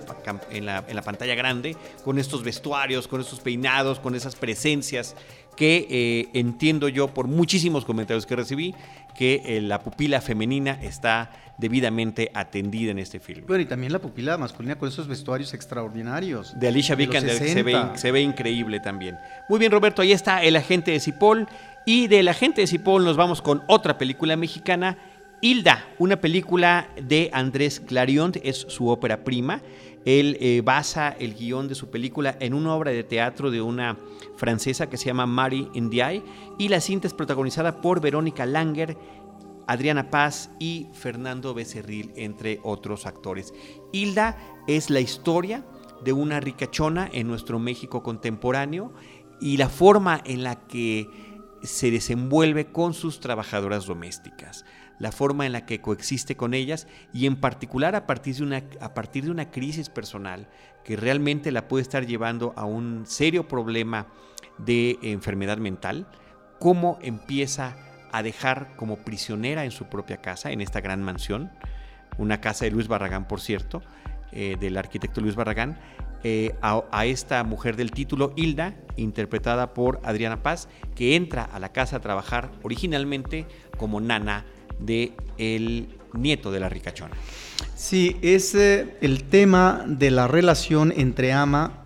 [0.50, 5.16] en, la, pantalla grande, con estos vestuarios, con estos peinados, con esas presencias
[5.56, 8.74] que eh, entiendo yo por muchísimos comentarios que recibí
[9.16, 13.44] que eh, la pupila femenina está debidamente atendida en este filme.
[13.46, 16.58] Bueno, y también la pupila masculina con esos vestuarios extraordinarios.
[16.58, 19.16] De Alicia Vikander, que se ve, se ve increíble también.
[19.48, 21.46] Muy bien, Roberto, ahí está El Agente de Cipoll.
[21.84, 24.96] Y del Agente de Cipoll nos vamos con otra película mexicana,
[25.44, 29.60] Hilda, una película de Andrés Clarion, es su ópera prima.
[30.04, 33.98] Él eh, basa el guion de su película en una obra de teatro de una
[34.36, 36.22] francesa que se llama Marie Indiaye
[36.58, 38.96] y la cinta es protagonizada por Verónica Langer,
[39.66, 43.52] Adriana Paz y Fernando Becerril, entre otros actores.
[43.90, 45.64] Hilda es la historia
[46.04, 48.92] de una ricachona en nuestro México contemporáneo
[49.40, 51.10] y la forma en la que
[51.64, 54.64] se desenvuelve con sus trabajadoras domésticas
[55.02, 58.62] la forma en la que coexiste con ellas y en particular a partir de una,
[58.80, 60.46] a partir de una crisis personal
[60.84, 64.06] que realmente la puede estar llevando a un serio problema
[64.58, 66.06] de enfermedad mental,
[66.60, 67.76] cómo empieza
[68.12, 71.50] a dejar como prisionera en su propia casa, en esta gran mansión,
[72.16, 73.82] una casa de Luis Barragán, por cierto,
[74.30, 75.80] eh, del arquitecto Luis Barragán,
[76.22, 81.58] eh, a, a, esta mujer del título, Hilda, interpretada por Adriana Paz, que entra a
[81.58, 84.44] la casa a trabajar originalmente como nana
[84.84, 87.14] de el nieto de la ricachona.
[87.74, 91.84] Sí, es eh, el tema de la relación entre ama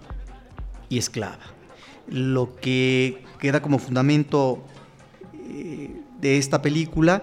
[0.89, 1.39] y esclava.
[2.09, 4.63] Lo que queda como fundamento
[5.49, 7.23] eh, de esta película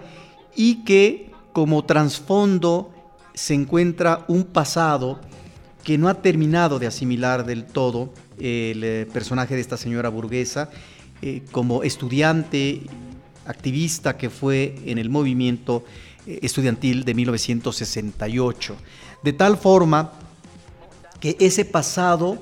[0.55, 2.91] y que como trasfondo
[3.33, 5.19] se encuentra un pasado
[5.83, 10.69] que no ha terminado de asimilar del todo el eh, personaje de esta señora burguesa
[11.53, 12.81] como estudiante
[13.45, 15.83] activista que fue en el movimiento
[16.25, 18.75] eh, estudiantil de 1968.
[19.23, 20.11] De tal forma
[21.19, 22.41] que ese pasado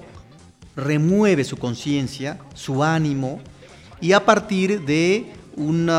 [0.76, 3.40] remueve su conciencia, su ánimo,
[4.00, 5.92] y a partir de un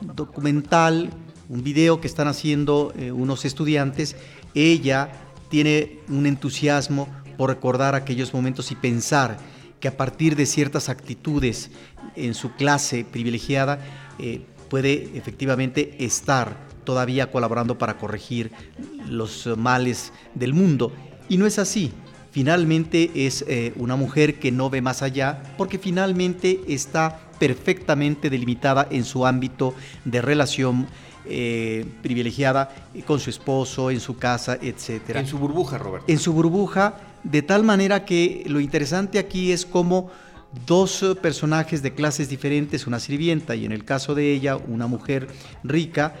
[0.00, 1.10] documental,
[1.48, 4.16] un video que están haciendo eh, unos estudiantes,
[4.54, 5.10] ella
[5.48, 9.38] tiene un entusiasmo por recordar aquellos momentos y pensar
[9.80, 11.70] que a partir de ciertas actitudes
[12.14, 13.80] en su clase privilegiada,
[14.22, 18.50] eh, puede efectivamente estar todavía colaborando para corregir
[19.08, 20.92] los males del mundo.
[21.28, 21.92] Y no es así.
[22.30, 28.88] Finalmente es eh, una mujer que no ve más allá porque finalmente está perfectamente delimitada
[28.90, 29.74] en su ámbito
[30.06, 30.86] de relación
[31.26, 32.74] eh, privilegiada
[33.06, 35.16] con su esposo, en su casa, etc.
[35.16, 36.06] En su burbuja, Roberto.
[36.10, 40.10] En su burbuja, de tal manera que lo interesante aquí es cómo
[40.66, 45.28] dos personajes de clases diferentes, una sirvienta y en el caso de ella una mujer
[45.62, 46.14] rica,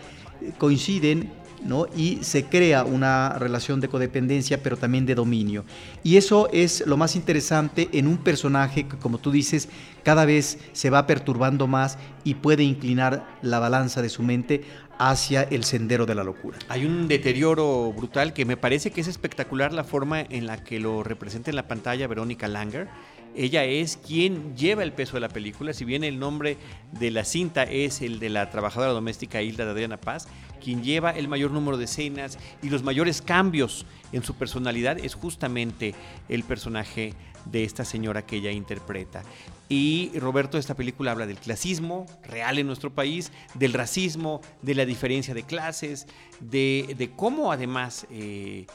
[0.58, 1.30] coinciden
[1.64, 1.86] ¿no?
[1.96, 5.64] y se crea una relación de codependencia, pero también de dominio.
[6.02, 9.68] Y eso es lo más interesante en un personaje que, como tú dices,
[10.02, 14.64] cada vez se va perturbando más y puede inclinar la balanza de su mente
[14.98, 16.58] hacia el sendero de la locura.
[16.68, 20.78] Hay un deterioro brutal que me parece que es espectacular la forma en la que
[20.78, 22.88] lo representa en la pantalla Verónica Langer
[23.36, 26.56] ella es quien lleva el peso de la película, si bien el nombre
[26.92, 30.28] de la cinta es el de la trabajadora doméstica Hilda de Adriana Paz,
[30.62, 35.14] quien lleva el mayor número de escenas y los mayores cambios en su personalidad es
[35.14, 35.94] justamente
[36.28, 37.14] el personaje
[37.46, 39.22] de esta señora que ella interpreta.
[39.68, 44.84] Y Roberto, esta película habla del clasismo real en nuestro país, del racismo, de la
[44.84, 46.06] diferencia de clases,
[46.40, 48.06] de, cómo además...
[48.10, 48.66] Eh,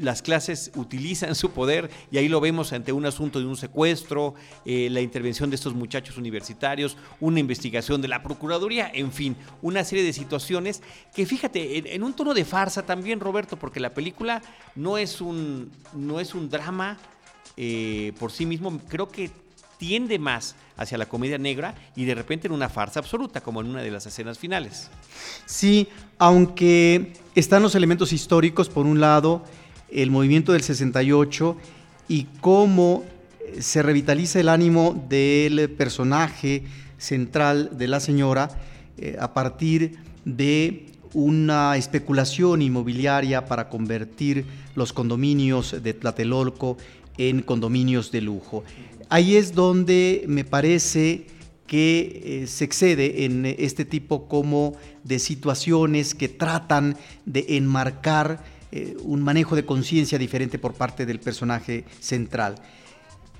[0.00, 4.34] las clases utilizan su poder y ahí lo vemos ante un asunto de un secuestro,
[4.64, 9.84] eh, la intervención de estos muchachos universitarios, una investigación de la Procuraduría, en fin, una
[9.84, 10.82] serie de situaciones
[11.14, 14.42] que fíjate, en, un tono de farsa también, Roberto, porque la película
[14.74, 16.98] no es un, no es un drama
[17.56, 19.30] eh, por sí mismo, creo que
[19.78, 23.68] tiende más hacia la comedia negra y de repente en una farsa absoluta, como en
[23.68, 24.90] una de las escenas finales.
[25.46, 29.44] Sí, aunque están los elementos históricos, por un lado,
[29.90, 31.56] el movimiento del 68
[32.08, 33.04] y cómo
[33.40, 36.64] eh, se revitaliza el ánimo del personaje
[36.98, 38.50] central de la señora
[38.96, 46.76] eh, a partir de una especulación inmobiliaria para convertir los condominios de Tlatelolco
[47.16, 48.64] en condominios de lujo.
[49.08, 51.26] Ahí es donde me parece
[51.66, 54.74] que eh, se excede en este tipo como
[55.04, 61.20] de situaciones que tratan de enmarcar eh, un manejo de conciencia diferente por parte del
[61.20, 62.56] personaje central.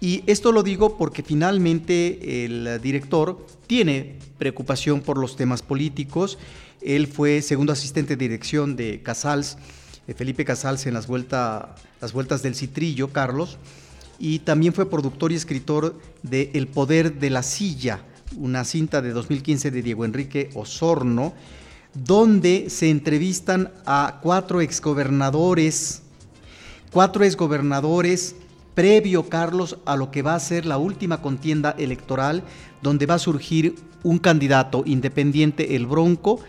[0.00, 6.38] Y esto lo digo porque finalmente el director tiene preocupación por los temas políticos.
[6.80, 9.58] Él fue segundo asistente de dirección de Casals,
[10.06, 13.58] eh, Felipe Casals en las, las vueltas del Citrillo, Carlos,
[14.20, 18.02] y también fue productor y escritor de El Poder de la Silla,
[18.36, 21.34] una cinta de 2015 de Diego Enrique Osorno,
[22.04, 26.02] donde se entrevistan a cuatro exgobernadores,
[26.92, 28.37] cuatro exgobernadores
[28.74, 32.44] previo, Carlos, a lo que va a ser la última contienda electoral,
[32.80, 36.40] donde va a surgir un candidato independiente, el Bronco,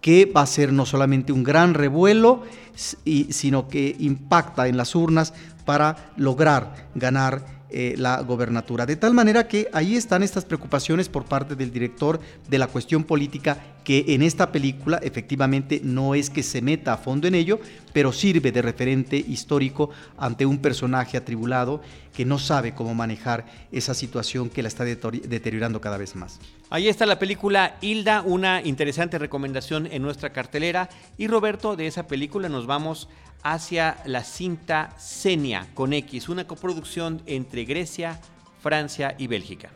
[0.00, 2.42] que va a ser no solamente un gran revuelo,
[2.74, 8.86] sino que impacta en las urnas para lograr ganar eh, la gobernatura.
[8.86, 13.04] De tal manera que ahí están estas preocupaciones por parte del director de la cuestión
[13.04, 17.58] política que en esta película efectivamente no es que se meta a fondo en ello,
[17.94, 21.80] pero sirve de referente histórico ante un personaje atribulado
[22.12, 26.40] que no sabe cómo manejar esa situación que la está deteriorando cada vez más.
[26.70, 30.90] Ahí está la película Hilda, una interesante recomendación en nuestra cartelera.
[31.16, 33.08] Y Roberto, de esa película nos vamos
[33.44, 38.20] hacia la cinta Senia con X, una coproducción entre Grecia,
[38.60, 39.70] Francia y Bélgica.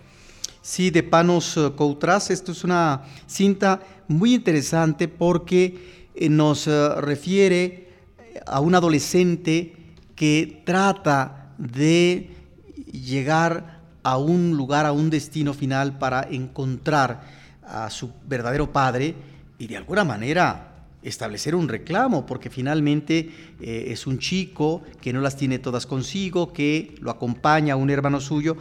[0.60, 2.30] Sí, de Panos eh, Coutras.
[2.30, 7.87] Esto es una cinta muy interesante porque eh, nos eh, refiere
[8.46, 9.74] a un adolescente
[10.14, 12.30] que trata de
[12.92, 17.22] llegar a un lugar, a un destino final para encontrar
[17.62, 19.14] a su verdadero padre
[19.58, 20.68] y de alguna manera
[21.02, 26.52] establecer un reclamo, porque finalmente eh, es un chico que no las tiene todas consigo,
[26.52, 28.56] que lo acompaña a un hermano suyo.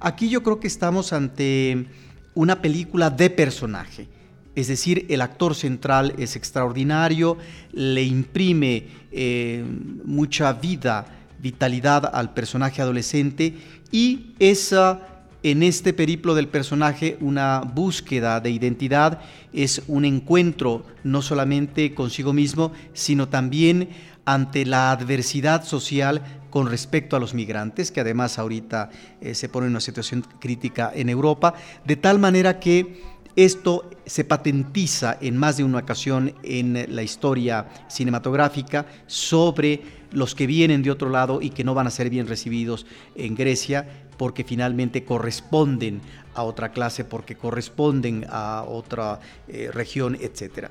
[0.00, 1.86] Aquí yo creo que estamos ante
[2.34, 4.08] una película de personaje.
[4.54, 7.38] Es decir, el actor central es extraordinario,
[7.72, 9.64] le imprime eh,
[10.04, 11.06] mucha vida,
[11.38, 13.54] vitalidad al personaje adolescente
[13.90, 15.08] y esa
[15.42, 19.20] en este periplo del personaje una búsqueda de identidad,
[19.52, 23.88] es un encuentro no solamente consigo mismo, sino también
[24.24, 28.90] ante la adversidad social con respecto a los migrantes, que además ahorita
[29.20, 33.02] eh, se pone en una situación crítica en Europa, de tal manera que
[33.36, 40.46] esto se patentiza en más de una ocasión en la historia cinematográfica sobre los que
[40.46, 44.44] vienen de otro lado y que no van a ser bien recibidos en Grecia porque
[44.44, 46.00] finalmente corresponden
[46.34, 50.68] a otra clase, porque corresponden a otra eh, región, etc.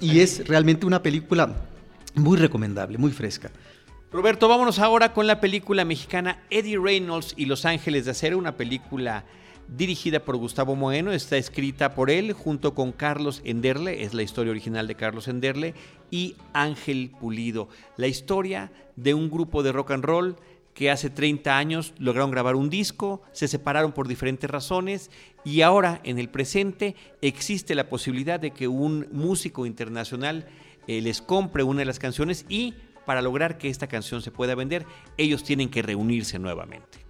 [0.00, 1.54] y es realmente una película
[2.14, 3.50] muy recomendable, muy fresca.
[4.12, 8.56] Roberto, vámonos ahora con la película mexicana Eddie Reynolds y Los Ángeles de Acero, una
[8.56, 9.24] película
[9.68, 14.50] dirigida por Gustavo Moeno, está escrita por él junto con Carlos Enderle, es la historia
[14.50, 15.74] original de Carlos Enderle,
[16.10, 20.36] y Ángel Pulido, la historia de un grupo de rock and roll
[20.74, 25.10] que hace 30 años lograron grabar un disco, se separaron por diferentes razones
[25.44, 30.46] y ahora en el presente existe la posibilidad de que un músico internacional
[30.86, 32.74] eh, les compre una de las canciones y
[33.06, 34.84] para lograr que esta canción se pueda vender,
[35.16, 37.03] ellos tienen que reunirse nuevamente.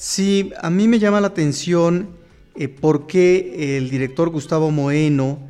[0.00, 2.10] Sí, a mí me llama la atención
[2.54, 5.40] eh, por qué el director Gustavo Moeno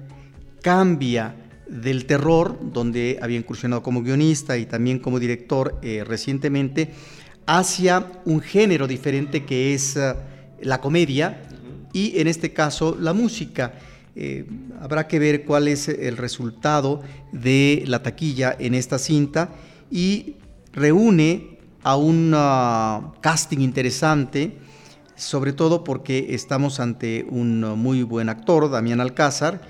[0.62, 1.36] cambia
[1.68, 6.88] del terror, donde había incursionado como guionista y también como director eh, recientemente,
[7.44, 10.14] hacia un género diferente que es eh,
[10.62, 11.42] la comedia
[11.92, 13.74] y en este caso la música.
[14.80, 19.50] habrá que ver cuál es el resultado de la taquilla en esta cinta
[19.90, 20.36] y
[20.72, 21.57] reúne
[21.88, 24.58] a un ah, casting interesante,
[25.16, 29.62] sobre todo porque estamos ante un muy buen actor, Damián Alcázar,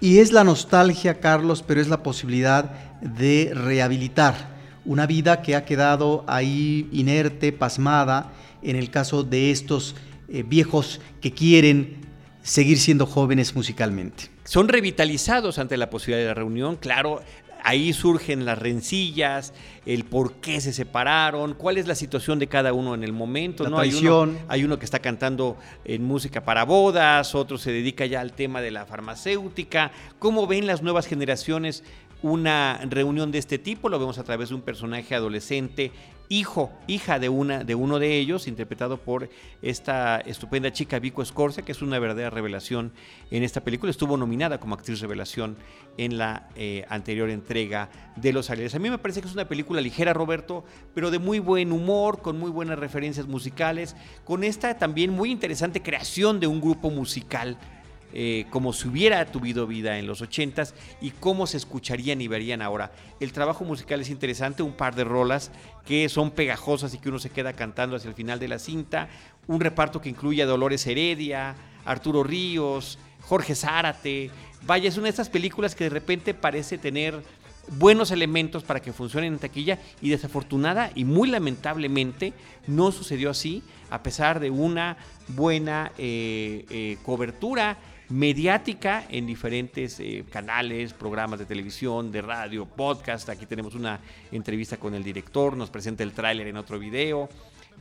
[0.00, 2.70] y es la nostalgia, Carlos, pero es la posibilidad
[3.02, 4.56] de rehabilitar
[4.86, 9.96] una vida que ha quedado ahí inerte, pasmada, en el caso de estos
[10.30, 12.06] eh, viejos que quieren
[12.42, 14.30] seguir siendo jóvenes musicalmente.
[14.44, 17.20] Son revitalizados ante la posibilidad de la reunión, claro,
[17.68, 19.52] ahí surgen las rencillas,
[19.84, 23.68] el por qué se separaron, cuál es la situación de cada uno en el momento.
[23.68, 23.78] ¿no?
[23.78, 28.20] Hay uno, hay uno que está cantando en música para bodas, otro se dedica ya
[28.20, 29.92] al tema de la farmacéutica.
[30.18, 31.84] ¿Cómo ven las nuevas generaciones
[32.22, 33.88] una reunión de este tipo?
[33.88, 35.92] Lo vemos a través de un personaje adolescente
[36.28, 39.28] hijo, hija de, una, de uno de ellos, interpretado por
[39.62, 42.92] esta estupenda chica Vico Escorcia, que es una verdadera revelación
[43.30, 43.90] en esta película.
[43.90, 45.56] Estuvo nominada como actriz revelación
[45.96, 48.74] en la eh, anterior entrega de Los Ángeles.
[48.74, 50.64] A mí me parece que es una película ligera, Roberto,
[50.94, 55.82] pero de muy buen humor, con muy buenas referencias musicales, con esta también muy interesante
[55.82, 57.56] creación de un grupo musical
[58.14, 62.62] eh, como si hubiera tuvido vida en los ochentas y cómo se escucharían y verían
[62.62, 62.92] ahora.
[63.20, 65.50] El trabajo musical es interesante, un par de rolas
[65.86, 69.08] que son pegajosas y que uno se queda cantando hacia el final de la cinta,
[69.46, 71.54] un reparto que incluye a Dolores Heredia,
[71.84, 74.30] Arturo Ríos, Jorge Zárate.
[74.62, 77.22] Vaya, es una de estas películas que de repente parece tener
[77.76, 82.32] buenos elementos para que funcionen en taquilla y desafortunada y muy lamentablemente
[82.66, 84.96] no sucedió así a pesar de una
[85.28, 87.76] buena eh, eh, cobertura
[88.08, 93.28] mediática en diferentes eh, canales, programas de televisión, de radio, podcast.
[93.28, 94.00] Aquí tenemos una
[94.32, 97.28] entrevista con el director, nos presenta el tráiler en otro video.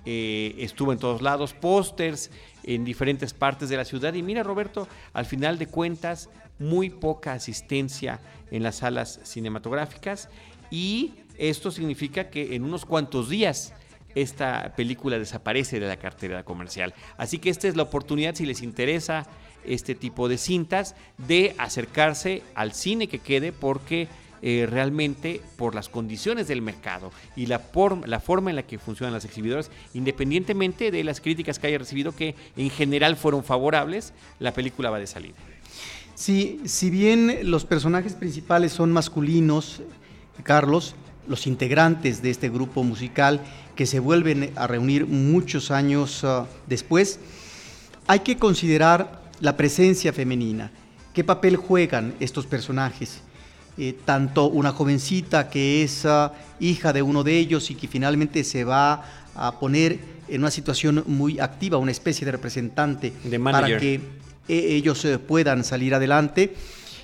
[0.06, 2.30] Eh, estuvo en todos lados, pósters
[2.64, 4.14] en diferentes partes de la ciudad.
[4.14, 8.20] Y mira, Roberto, al final de cuentas, muy poca asistencia
[8.52, 10.30] en las salas cinematográficas.
[10.70, 13.74] Y esto significa que en unos cuantos días
[14.16, 16.94] esta película desaparece de la cartera comercial.
[17.18, 19.28] Así que esta es la oportunidad, si les interesa
[19.66, 24.08] este tipo de cintas, de acercarse al cine que quede porque
[24.43, 29.26] eh, realmente por las condiciones del mercado y la, forma en la que funcionan las
[29.26, 34.91] exhibidoras, independientemente de las críticas que haya recibido, que en general fueron favorables, la película
[34.91, 35.36] va de salida.
[36.14, 39.82] Sí, si bien los personajes principales son masculinos,
[40.43, 40.95] Carlos,
[41.28, 43.41] los integrantes de este grupo musical
[43.76, 47.20] que se vuelven a reunir muchos años ah, después,
[48.05, 50.72] hay que considerar la presencia femenina.
[51.14, 53.22] ¿Qué papel juegan estos personajes?
[53.80, 58.44] Eh, tanto una jovencita que es ah, hija de uno de ellos y que finalmente
[58.44, 59.04] se va
[59.36, 63.14] a poner en una situación muy activa, una especie de representante
[63.44, 64.02] para que eh,
[64.48, 66.56] ellos eh, puedan salir adelante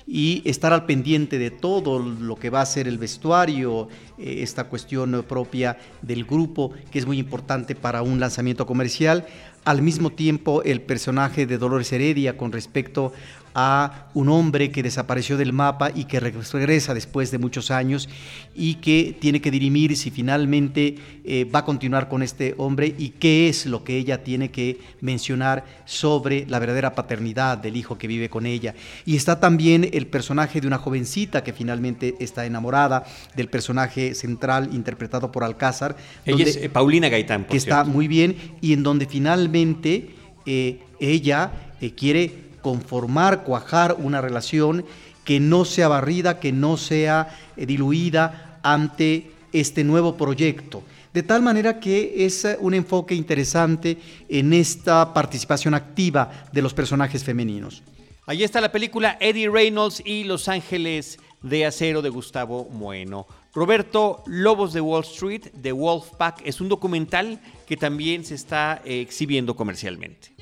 [0.04, 5.24] y estar al pendiente de todo lo que va a ser el vestuario, esta cuestión
[5.26, 9.24] propia del grupo, que es muy importante para un lanzamiento comercial.
[9.64, 13.14] Al mismo tiempo, el personaje de Dolores Heredia con respecto
[13.54, 18.08] a un hombre que desapareció del mapa y que regresa después de muchos años
[18.54, 23.10] y que tiene que dirimir si finalmente eh, va a continuar con este hombre y
[23.10, 28.08] qué es lo que ella tiene que mencionar sobre la verdadera paternidad del hijo que
[28.08, 28.74] vive con ella.
[29.06, 33.04] Y está también el personaje de una jovencita que finalmente está enamorada
[33.36, 35.96] del personaje central interpretado por Alcázar.
[36.24, 37.44] Ella es eh, Paulina Gaitán.
[37.44, 40.10] que está muy bien y en donde finalmente
[40.46, 41.52] eh, ella
[41.92, 44.86] quiere conformar, cuajar una relación
[45.22, 50.82] que no sea barrida, que no sea eh, diluida ante este nuevo proyecto.
[51.12, 53.98] De tal manera que es eh, un enfoque interesante
[54.30, 57.82] en esta participación activa de los personajes femeninos.
[58.24, 63.26] Ahí está la película Eddie Reynolds y Los Ángeles de Acero de Gustavo Bueno.
[63.52, 68.80] Roberto, Lobos de Wall Street, The Wolf Pack, es un documental que también se está
[68.84, 70.33] eh, exhibiendo comercialmente.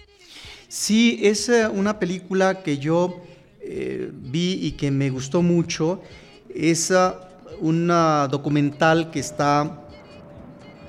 [0.74, 3.20] Sí, es eh, una película que yo
[3.60, 6.00] eh, vi y que me gustó mucho.
[6.48, 6.90] Es
[7.60, 9.84] un documental que está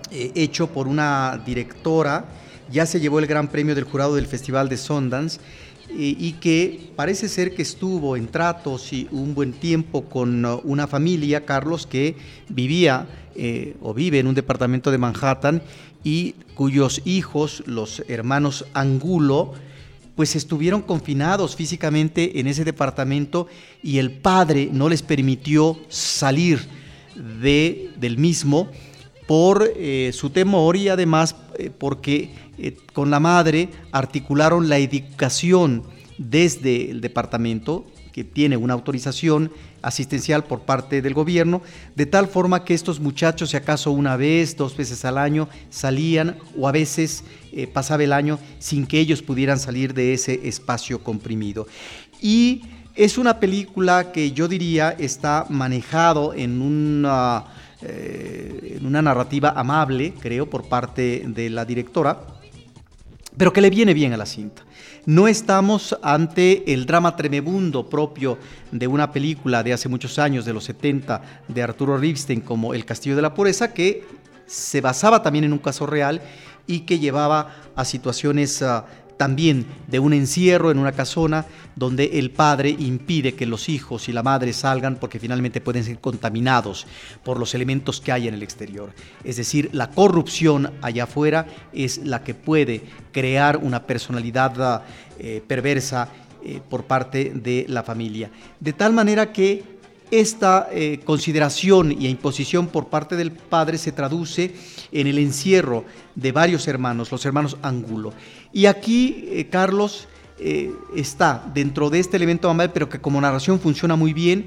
[0.09, 2.23] hecho por una directora,
[2.71, 5.41] ya se llevó el gran premio del jurado del Festival de Sundance
[5.89, 10.87] y que parece ser que estuvo en tratos y un buen tiempo con uh, una
[10.87, 12.15] familia, Carlos, que
[12.47, 13.05] vivía
[13.35, 15.61] eh, o vive en un departamento de Manhattan
[16.03, 19.53] y cuyos hijos, los hermanos Angulo,
[20.15, 23.47] pues estuvieron confinados físicamente en ese departamento
[23.81, 26.67] y el padre no les permitió salir
[27.15, 28.69] de, del mismo
[29.27, 35.83] por eh, su temor y además eh, porque eh, con la madre articularon la educación
[36.17, 39.51] desde el departamento, que tiene una autorización
[39.81, 41.63] asistencial por parte del gobierno,
[41.95, 46.37] de tal forma que estos muchachos, si acaso una vez, dos veces al año, salían
[46.57, 47.23] o a veces
[47.55, 51.67] eh, pasaba el año sin que ellos pudieran salir de ese espacio comprimido.
[52.21, 52.63] Y
[52.95, 57.45] es una película que yo diría está manejado en una,
[57.81, 62.19] eh, en una narrativa amable, creo, por parte de la directora
[63.37, 64.63] pero que le viene bien a la cinta.
[65.05, 68.37] No estamos ante el drama tremebundo propio
[68.71, 72.85] de una película de hace muchos años, de los 70, de Arturo Ripstein, como El
[72.85, 74.05] Castillo de la Pureza, que
[74.45, 76.21] se basaba también en un caso real
[76.67, 78.85] y que llevaba a situaciones ah,
[79.17, 81.45] también de un encierro en una casona
[81.75, 85.99] donde el padre impide que los hijos y la madre salgan porque finalmente pueden ser
[85.99, 86.87] contaminados
[87.23, 88.91] por los elementos que hay en el exterior.
[89.23, 94.83] Es decir, la corrupción allá afuera es la que puede crear una personalidad
[95.19, 96.09] eh, perversa
[96.43, 98.29] eh, por parte de la familia.
[98.59, 99.72] De tal manera que
[100.19, 104.53] esta eh, consideración y imposición por parte del padre se traduce
[104.91, 108.13] en el encierro de varios hermanos, los hermanos Angulo.
[108.51, 110.07] Y aquí, eh, Carlos,
[110.37, 114.45] eh, está dentro de este elemento amable, pero que como narración funciona muy bien,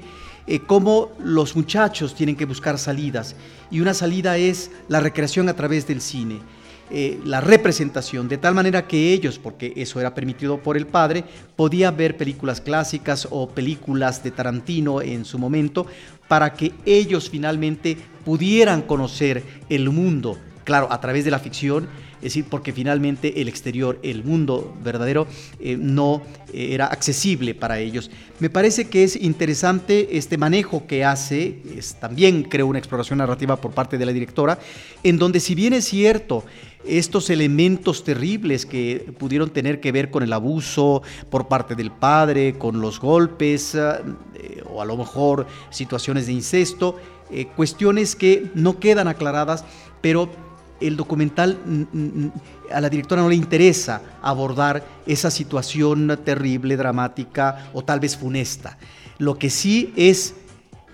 [0.65, 3.35] cómo los muchachos tienen que buscar salidas.
[3.69, 6.39] Y una salida es la recreación a través del cine.
[6.89, 11.25] Eh, la representación, de tal manera que ellos, porque eso era permitido por el padre,
[11.57, 15.85] podían ver películas clásicas o películas de Tarantino en su momento,
[16.29, 22.23] para que ellos finalmente pudieran conocer el mundo, claro, a través de la ficción, es
[22.23, 25.27] decir, porque finalmente el exterior, el mundo verdadero,
[25.59, 28.09] eh, no eh, era accesible para ellos.
[28.39, 33.57] Me parece que es interesante este manejo que hace, es, también creo una exploración narrativa
[33.57, 34.57] por parte de la directora,
[35.03, 36.43] en donde si bien es cierto,
[36.85, 42.57] estos elementos terribles que pudieron tener que ver con el abuso por parte del padre,
[42.57, 46.97] con los golpes eh, o a lo mejor situaciones de incesto,
[47.57, 49.65] cuestiones que no quedan aclaradas,
[50.01, 50.29] pero
[50.79, 51.57] el documental
[52.71, 58.77] a la directora no le interesa abordar esa situación terrible, dramática o tal vez funesta.
[59.17, 60.35] Lo que sí es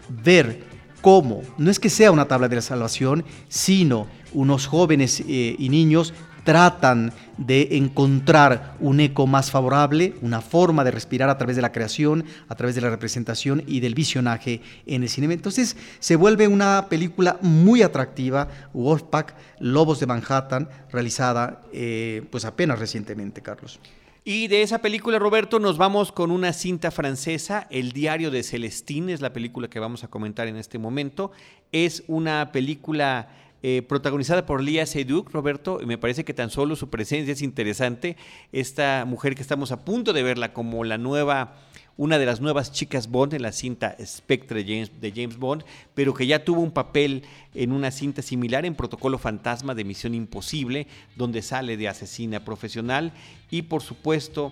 [0.10, 0.64] ver
[1.02, 5.70] cómo, no es que sea una tabla de la salvación, sino unos jóvenes eh, y
[5.70, 6.14] niños
[6.44, 11.72] tratan de encontrar un eco más favorable, una forma de respirar a través de la
[11.72, 15.34] creación, a través de la representación y del visionaje en el cine.
[15.34, 22.80] Entonces se vuelve una película muy atractiva, Wolfpack, Lobos de Manhattan, realizada eh, pues apenas
[22.80, 23.80] recientemente, Carlos.
[24.26, 29.12] Y de esa película, Roberto, nos vamos con una cinta francesa, El diario de Celestine,
[29.12, 31.34] es la película que vamos a comentar en este momento.
[31.74, 33.28] Es una película
[33.66, 38.18] eh, protagonizada por Lia Seydoux, Roberto, me parece que tan solo su presencia es interesante.
[38.52, 41.56] Esta mujer que estamos a punto de verla como la nueva,
[41.96, 45.64] una de las nuevas chicas Bond en la cinta Spectre de James, de James Bond,
[45.96, 47.24] pero que ya tuvo un papel
[47.56, 50.86] en una cinta similar en Protocolo Fantasma de Misión Imposible,
[51.16, 53.14] donde sale de asesina profesional,
[53.50, 54.52] y por supuesto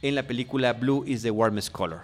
[0.00, 2.00] en la película Blue is the Warmest Color.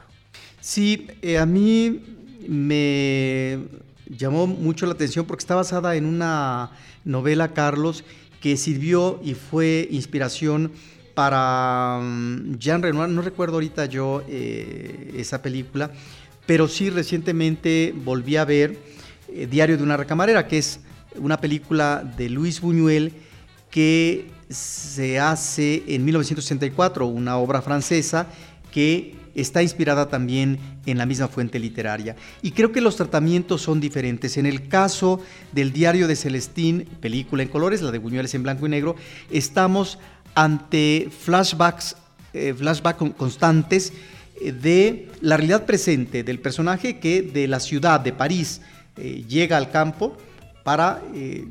[0.61, 1.98] Sí, eh, a mí
[2.46, 3.59] me
[4.09, 6.70] llamó mucho la atención porque está basada en una
[7.05, 8.05] novela, Carlos,
[8.40, 10.72] que sirvió y fue inspiración
[11.14, 13.09] para mm, Jean Renoir.
[13.09, 15.90] No recuerdo ahorita yo eh, esa película,
[16.46, 18.78] pero sí recientemente volví a ver
[19.28, 20.80] eh, Diario de una recamarera, que es
[21.16, 23.12] una película de Luis Buñuel
[23.70, 28.26] que se hace en 1964, una obra francesa
[28.70, 32.16] que está inspirada también en la misma fuente literaria.
[32.42, 34.36] Y creo que los tratamientos son diferentes.
[34.36, 35.20] En el caso
[35.52, 38.96] del diario de Celestín, película en colores, la de Buñuel es en blanco y negro,
[39.30, 39.98] estamos
[40.34, 41.96] ante flashbacks,
[42.32, 43.92] eh, flashbacks constantes
[44.40, 48.60] de la realidad presente del personaje que de la ciudad de París
[48.96, 50.16] llega al campo
[50.64, 51.00] para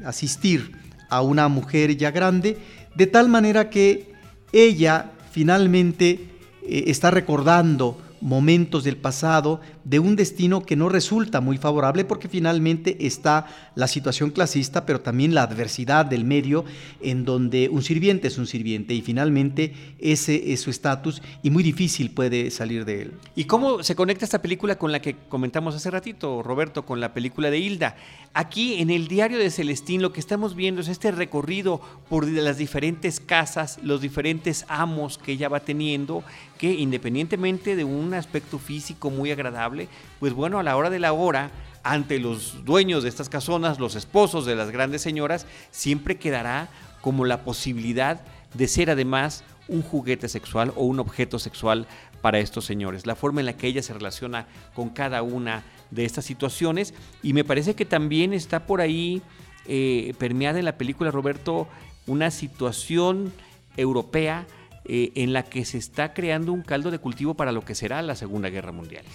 [0.05, 0.71] asistir
[1.11, 2.57] a una mujer ya grande,
[2.95, 4.13] de tal manera que
[4.53, 6.30] ella finalmente
[6.67, 13.05] está recordando momentos del pasado de un destino que no resulta muy favorable porque finalmente
[13.05, 16.63] está la situación clasista, pero también la adversidad del medio
[17.01, 21.63] en donde un sirviente es un sirviente y finalmente ese es su estatus y muy
[21.63, 23.13] difícil puede salir de él.
[23.35, 27.13] ¿Y cómo se conecta esta película con la que comentamos hace ratito, Roberto, con la
[27.13, 27.95] película de Hilda?
[28.33, 32.57] Aquí en el diario de Celestín lo que estamos viendo es este recorrido por las
[32.57, 36.23] diferentes casas, los diferentes amos que ella va teniendo,
[36.57, 39.87] que independientemente de un aspecto físico muy agradable,
[40.19, 41.51] pues bueno, a la hora de la hora,
[41.83, 46.69] ante los dueños de estas casonas, los esposos de las grandes señoras, siempre quedará
[47.01, 48.21] como la posibilidad
[48.53, 51.87] de ser además un juguete sexual o un objeto sexual
[52.21, 53.05] para estos señores.
[53.05, 56.93] La forma en la que ella se relaciona con cada una de estas situaciones
[57.23, 59.21] y me parece que también está por ahí
[59.65, 61.67] eh, permeada en la película Roberto
[62.07, 63.31] una situación
[63.77, 64.45] europea
[64.85, 68.01] eh, en la que se está creando un caldo de cultivo para lo que será
[68.01, 69.05] la Segunda Guerra Mundial.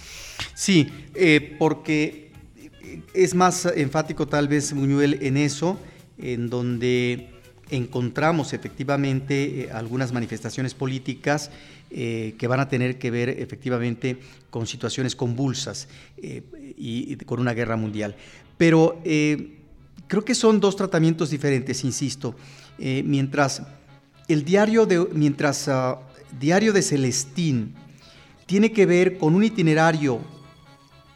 [0.53, 2.31] Sí, eh, porque
[3.13, 5.77] es más enfático tal vez Buñuel en eso,
[6.17, 7.31] en donde
[7.69, 11.51] encontramos efectivamente eh, algunas manifestaciones políticas
[11.89, 14.17] que van a tener que ver efectivamente
[14.49, 15.87] con situaciones convulsas
[16.17, 18.13] y, con una guerra mundial.
[18.57, 22.35] Pero creo que son dos tratamientos diferentes, insisto.
[22.77, 23.61] mientras
[24.27, 25.97] el diario de, mientras uh,
[26.39, 27.73] Diario de Celestín
[28.45, 30.19] tiene que ver con un itinerario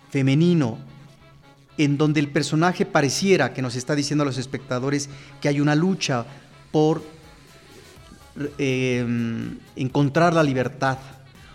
[0.10, 0.78] femenino
[1.78, 5.10] en donde el personaje pareciera que nos está diciendo a los espectadores
[5.40, 6.26] que hay una lucha
[6.72, 7.04] por
[8.58, 10.98] em, encontrar la libertad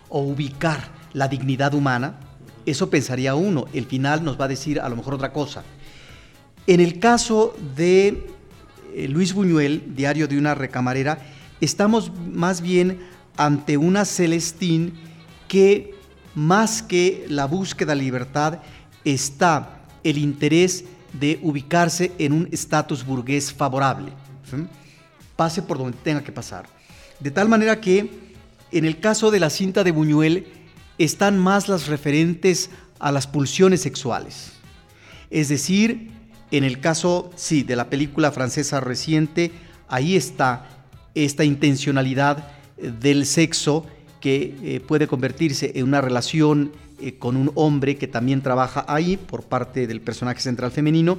[0.08, 2.18] o ubicar la dignidad humana,
[2.64, 3.66] eso pensaría uno.
[3.72, 5.62] El final nos va a decir a lo mejor otra cosa.
[6.66, 8.26] En el caso de
[8.94, 11.18] eh, Luis Buñuel, Diario de una recamarera,
[11.60, 13.00] estamos más bien
[13.36, 14.94] ante una Celestín
[15.48, 15.94] que
[16.34, 18.60] más que la búsqueda de libertad
[19.04, 24.12] está el interés de ubicarse en un estatus burgués favorable.
[25.34, 26.66] Pase por donde tenga que pasar.
[27.20, 28.10] De tal manera que
[28.72, 30.46] en el caso de la cinta de Buñuel
[30.98, 34.52] están más las referentes a las pulsiones sexuales.
[35.30, 36.10] Es decir,
[36.50, 39.52] en el caso, sí, de la película francesa reciente,
[39.88, 40.75] ahí está
[41.24, 43.86] esta intencionalidad eh, del sexo
[44.20, 49.16] que eh, puede convertirse en una relación eh, con un hombre que también trabaja ahí
[49.16, 51.18] por parte del personaje central femenino.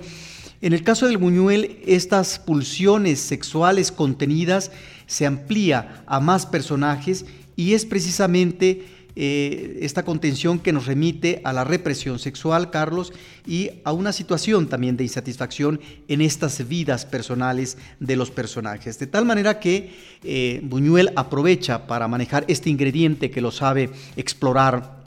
[0.61, 4.71] En el caso del Buñuel, estas pulsiones sexuales contenidas
[5.05, 7.25] se amplía a más personajes
[7.55, 8.85] y es precisamente
[9.19, 13.11] eh, esta contención que nos remite a la represión sexual, Carlos,
[13.47, 18.99] y a una situación también de insatisfacción en estas vidas personales de los personajes.
[18.99, 19.91] De tal manera que
[20.23, 25.01] eh, Buñuel aprovecha para manejar este ingrediente que lo sabe explorar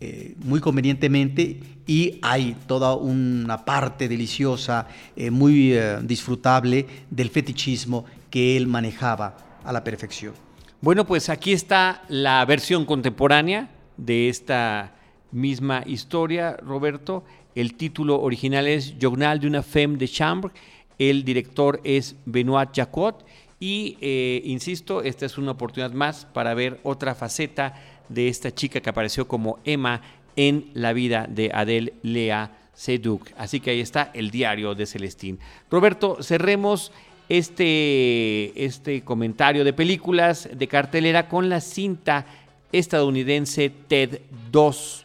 [0.00, 4.86] eh, muy convenientemente y hay toda una parte deliciosa,
[5.30, 10.45] muy disfrutable del fetichismo que él manejaba a la perfección.
[10.86, 14.94] Bueno, pues aquí está la versión contemporánea de esta
[15.32, 17.24] misma historia, Roberto.
[17.56, 20.52] El título original es Journal d'une femme de chambre.
[20.96, 23.26] El director es Benoit Jacot.
[23.58, 27.74] Y, eh, insisto, esta es una oportunidad más para ver otra faceta
[28.08, 30.02] de esta chica que apareció como Emma
[30.36, 33.32] en la vida de Adele Lea Seduc.
[33.36, 35.40] Así que ahí está el diario de Celestín.
[35.68, 36.92] Roberto, cerremos
[37.28, 42.26] este, este comentario de películas de cartelera con la cinta
[42.72, 44.20] estadounidense TED
[44.50, 45.04] 2.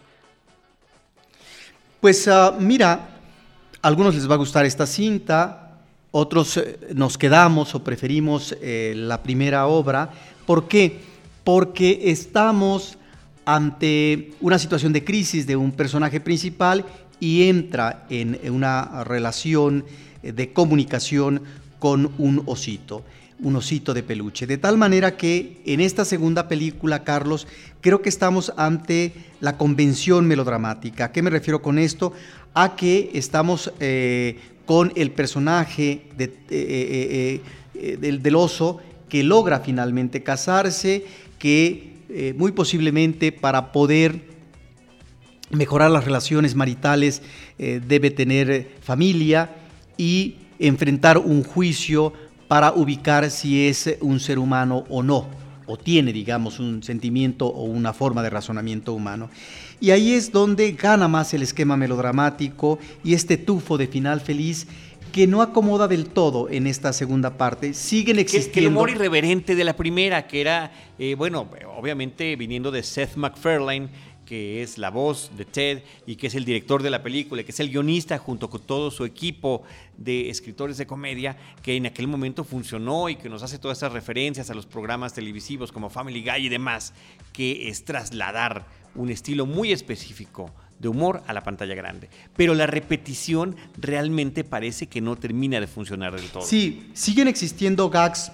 [1.99, 2.93] Pues ah, mira,
[3.81, 5.79] a algunos les va a gustar esta cinta,
[6.11, 10.11] otros eh, nos quedamos o preferimos eh, la primera obra.
[10.45, 10.99] ¿Por qué?
[11.43, 12.97] Porque estamos
[13.45, 16.85] ante una situación de crisis de un personaje principal
[17.19, 19.85] y entra en una relación
[20.21, 21.41] de comunicación
[21.81, 23.03] con un osito,
[23.39, 24.45] un osito de peluche.
[24.45, 27.47] De tal manera que en esta segunda película, Carlos,
[27.81, 31.05] creo que estamos ante la convención melodramática.
[31.05, 32.13] ¿A qué me refiero con esto?
[32.53, 37.41] A que estamos eh, con el personaje eh,
[37.73, 38.77] eh, del, del oso
[39.09, 41.03] que logra finalmente casarse,
[41.39, 41.89] que
[42.37, 44.21] muy posiblemente para poder
[45.49, 47.21] mejorar las relaciones maritales
[47.57, 49.49] debe tener familia
[49.97, 52.13] y enfrentar un juicio
[52.47, 55.27] para ubicar si es un ser humano o no.
[55.67, 59.29] o tiene, digamos, un sentimiento o una forma de razonamiento humano.
[59.79, 64.67] Y ahí es donde gana más el esquema melodramático y este tufo de final feliz
[65.11, 67.73] que no acomoda del todo en esta segunda parte.
[67.73, 68.53] Siguen existiendo.
[68.53, 71.47] Que, el humor irreverente de la primera, que era, eh, bueno,
[71.77, 73.89] obviamente viniendo de Seth MacFarlane,
[74.31, 77.51] que es la voz de Ted y que es el director de la película, que
[77.51, 79.63] es el guionista junto con todo su equipo
[79.97, 83.91] de escritores de comedia, que en aquel momento funcionó y que nos hace todas esas
[83.91, 86.93] referencias a los programas televisivos como Family Guy y demás,
[87.33, 88.65] que es trasladar
[88.95, 92.07] un estilo muy específico de humor a la pantalla grande.
[92.37, 96.43] Pero la repetición realmente parece que no termina de funcionar del todo.
[96.43, 98.31] Sí, siguen existiendo gags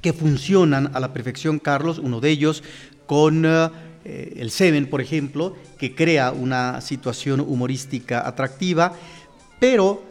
[0.00, 2.64] que funcionan a la perfección, Carlos, uno de ellos
[3.04, 3.44] con...
[3.44, 8.94] Eh, eh, el Seven, por ejemplo, que crea una situación humorística atractiva,
[9.60, 10.02] pero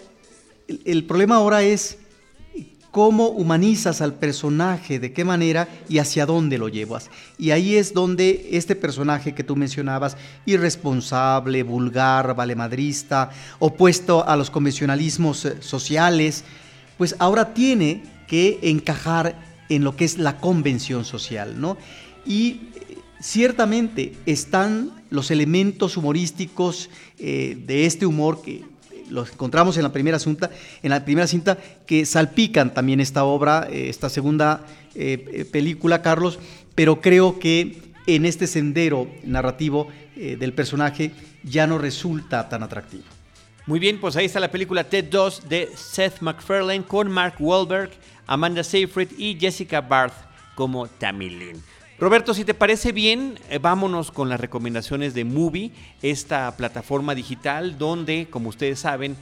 [0.85, 1.97] el, problema ahora es
[2.91, 7.09] cómo humanizas al personaje, de qué manera y hacia dónde lo llevas.
[7.37, 14.49] Y ahí es donde este personaje que tú mencionabas, irresponsable, vulgar, valemadrista, opuesto a los
[14.49, 16.43] convencionalismos eh, sociales,
[16.97, 19.35] pues ahora tiene que encajar
[19.67, 21.77] en lo que es la convención social, ¿no?
[22.25, 22.61] Y
[23.22, 28.63] Ciertamente están los elementos humorísticos eh, de este humor que
[29.11, 30.49] los encontramos en la primera cinta,
[30.82, 34.65] en la primera cinta que salpican también esta obra, eh, esta segunda
[34.95, 36.39] eh, película, Carlos,
[36.74, 41.11] pero creo que en este sendero narrativo del personaje
[41.43, 43.03] ya no resulta tan atractivo.
[43.65, 47.91] Muy bien, pues ahí está la película Ted 2 de Seth MacFarlane con Mark Wahlberg,
[48.28, 50.15] Amanda Seyfried y Jessica Barth
[50.55, 51.63] como Tammy Lynn.
[52.02, 55.70] Roberto, si te parece bien, eh, vámonos con las recomendaciones de Movie,
[56.02, 59.16] esta plataforma digital donde, como ustedes saben,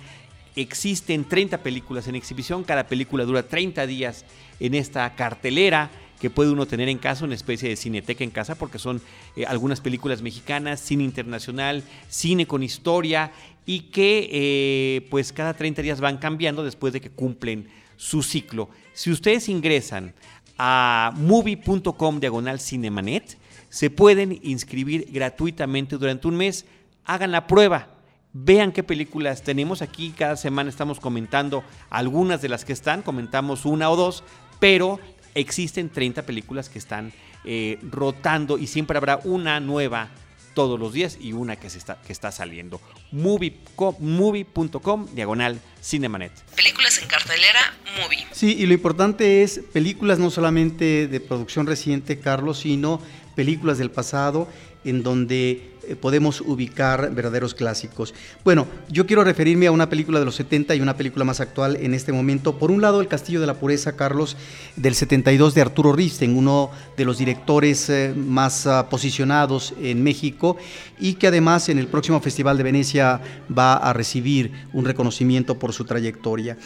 [0.55, 2.63] existen 30 películas en exhibición.
[2.63, 4.23] Cada película dura 30 días
[4.61, 8.55] en esta cartelera que puede uno tener en casa, una especie de cineteca en casa,
[8.55, 9.01] porque son
[9.35, 13.33] eh, algunas películas mexicanas, cine internacional, cine con historia,
[13.65, 17.67] y que eh, pues cada 30 días van cambiando después de que cumplen
[17.97, 18.69] su ciclo.
[18.93, 20.13] Si ustedes ingresan
[20.59, 23.37] a movie.com diagonal cinemanet.
[23.69, 26.65] Se pueden inscribir gratuitamente durante un mes.
[27.05, 27.87] Hagan la prueba.
[28.33, 30.13] Vean qué películas tenemos aquí.
[30.15, 33.01] Cada semana estamos comentando algunas de las que están.
[33.01, 34.23] Comentamos una o dos.
[34.59, 34.99] Pero
[35.33, 37.13] existen 30 películas que están
[37.45, 40.09] eh, rotando y siempre habrá una nueva
[40.53, 42.81] todos los días y una que, se está, que está saliendo.
[43.11, 46.31] Movie.com, diagonal Cinemanet.
[46.55, 47.59] Películas en cartelera,
[48.01, 48.27] Movie.
[48.31, 53.01] Sí, y lo importante es películas no solamente de producción reciente, Carlos, sino
[53.35, 54.47] películas del pasado
[54.83, 58.13] en donde podemos ubicar verdaderos clásicos.
[58.43, 61.77] Bueno, yo quiero referirme a una película de los 70 y una película más actual
[61.77, 62.57] en este momento.
[62.57, 64.37] Por un lado, El Castillo de la Pureza, Carlos,
[64.75, 70.57] del 72 de Arturo Risten, uno de los directores eh, más ah, posicionados en México
[70.99, 73.21] y que además en el próximo Festival de Venecia
[73.55, 76.57] va a recibir un reconocimiento por su trayectoria.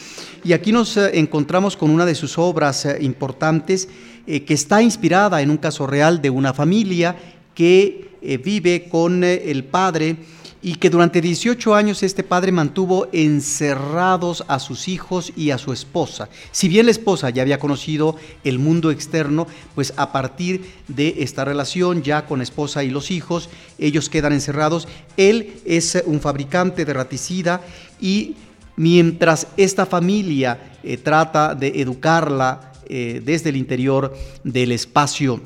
[0.44, 3.90] Y aquí nos eh, encontramos con una de sus obras importantes
[4.26, 7.18] que está inspirada en un caso real de una familia
[7.54, 10.16] que eh, vive con eh, el padre
[10.62, 15.74] y que durante 18 años este padre mantuvo encerrados a sus hijos y a su
[15.74, 16.30] esposa.
[16.54, 18.16] Si bien la esposa ya había conocido
[18.46, 19.46] el mundo externo,
[19.76, 24.32] pues a partir de esta relación ya con la esposa y los hijos, ellos quedan
[24.32, 24.88] encerrados.
[25.18, 27.60] Él es un fabricante de raticida
[28.00, 28.38] y
[28.78, 34.14] mientras esta familia eh, trata de educarla desde el interior
[34.44, 35.42] del espacio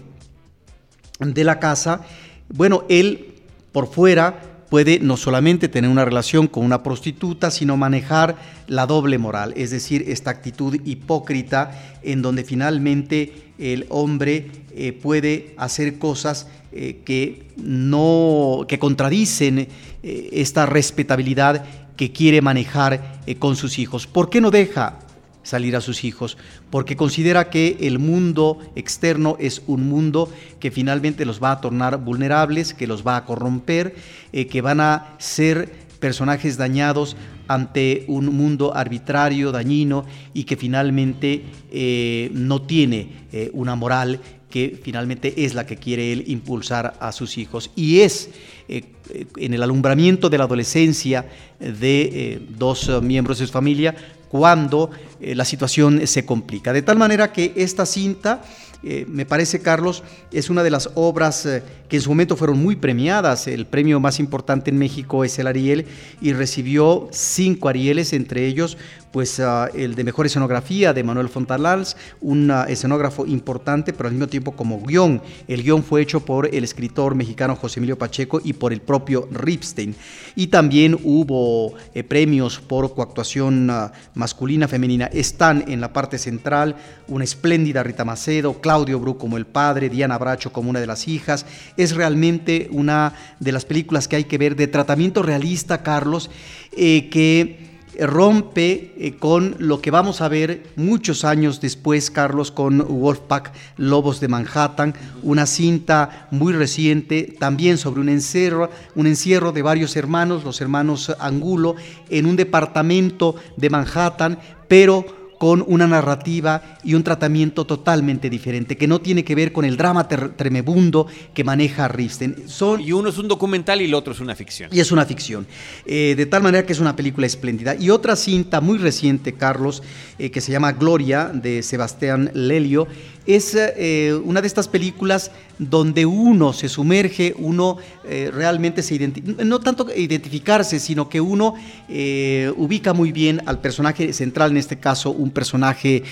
[1.19, 2.01] de la casa,
[2.49, 3.35] bueno, él
[3.71, 8.35] por fuera puede no solamente tener una relación con una prostituta, sino manejar
[8.67, 15.53] la doble moral, es decir, esta actitud hipócrita en donde finalmente el hombre eh, puede
[15.57, 23.79] hacer cosas eh, que no que contradicen eh, esta respetabilidad que quiere manejar con sus
[23.79, 24.05] hijos.
[24.05, 24.99] ¿Por qué no deja
[25.47, 26.37] salir a sus hijos,
[26.69, 30.29] porque considera que el mundo externo es un mundo
[30.59, 33.95] que finalmente los va a tornar vulnerables, que los va a corromper,
[34.33, 37.15] eh, que van a ser personajes dañados
[37.47, 44.19] ante un mundo arbitrario, dañino y que finalmente eh, no tiene eh, una moral
[44.49, 47.71] que finalmente es la que quiere él impulsar a sus hijos.
[47.75, 48.29] Y es
[48.69, 51.25] en el alumbramiento de la adolescencia
[51.59, 53.95] de dos miembros de su familia
[54.29, 56.73] cuando eh, la situación se complica.
[56.73, 58.41] De tal manera que esta cinta
[58.83, 62.59] eh, me parece, Carlos, es una de las obras eh, que en su momento fueron
[62.59, 63.47] muy premiadas.
[63.47, 65.85] El premio más importante en México es el Ariel
[66.21, 68.77] y recibió cinco Arieles, entre ellos
[69.17, 74.13] pues ah, el de mejor escenografía de Manuel Fontalals, un ah, escenógrafo importante, pero al
[74.13, 75.21] mismo tiempo como guion.
[75.47, 79.27] El guion fue hecho por el escritor mexicano José Emilio Pacheco y por el propio
[79.31, 79.95] Ripstein.
[80.35, 85.07] Y también hubo eh, premios por coactuación ah, masculina, femenina.
[85.07, 86.75] Están en la parte central
[87.07, 91.07] una espléndida Rita Macedo, Claudio Bru como el padre, Diana Bracho como una de las
[91.07, 91.45] hijas.
[91.77, 96.29] Es realmente una de las películas que hay que ver de tratamiento realista, Carlos,
[96.73, 97.65] eh, que
[97.97, 104.19] rompe eh, con lo que vamos a ver muchos años después, Carlos, con Wolfpack Lobos
[104.19, 104.93] de Manhattan,
[105.23, 111.15] una cinta muy reciente, también sobre un encierro, un encierro de varios hermanos, los hermanos
[111.21, 111.77] Angulo,
[112.09, 115.05] en un departamento de Manhattan, pero
[115.37, 119.77] con una narrativa y un tratamiento totalmente diferente, que no tiene que ver con el
[119.77, 122.47] drama tremebundo que maneja Rifsten.
[122.47, 124.69] Son, y uno es un documental y el otro es una ficción.
[124.71, 125.47] Y es una ficción.
[125.85, 127.75] Eh, de tal manera que es una película espléndida.
[127.75, 129.83] Y otra cinta muy reciente, Carlos,
[130.19, 132.87] eh, que se llama Gloria, de Sebastián Lelio,
[133.27, 139.43] es eh, una de estas películas donde uno se sumerge, uno eh, realmente se identifica,
[139.43, 141.55] no tanto identificarse, sino que uno
[141.89, 146.03] eh, ubica muy bien al personaje central, en este caso un personaje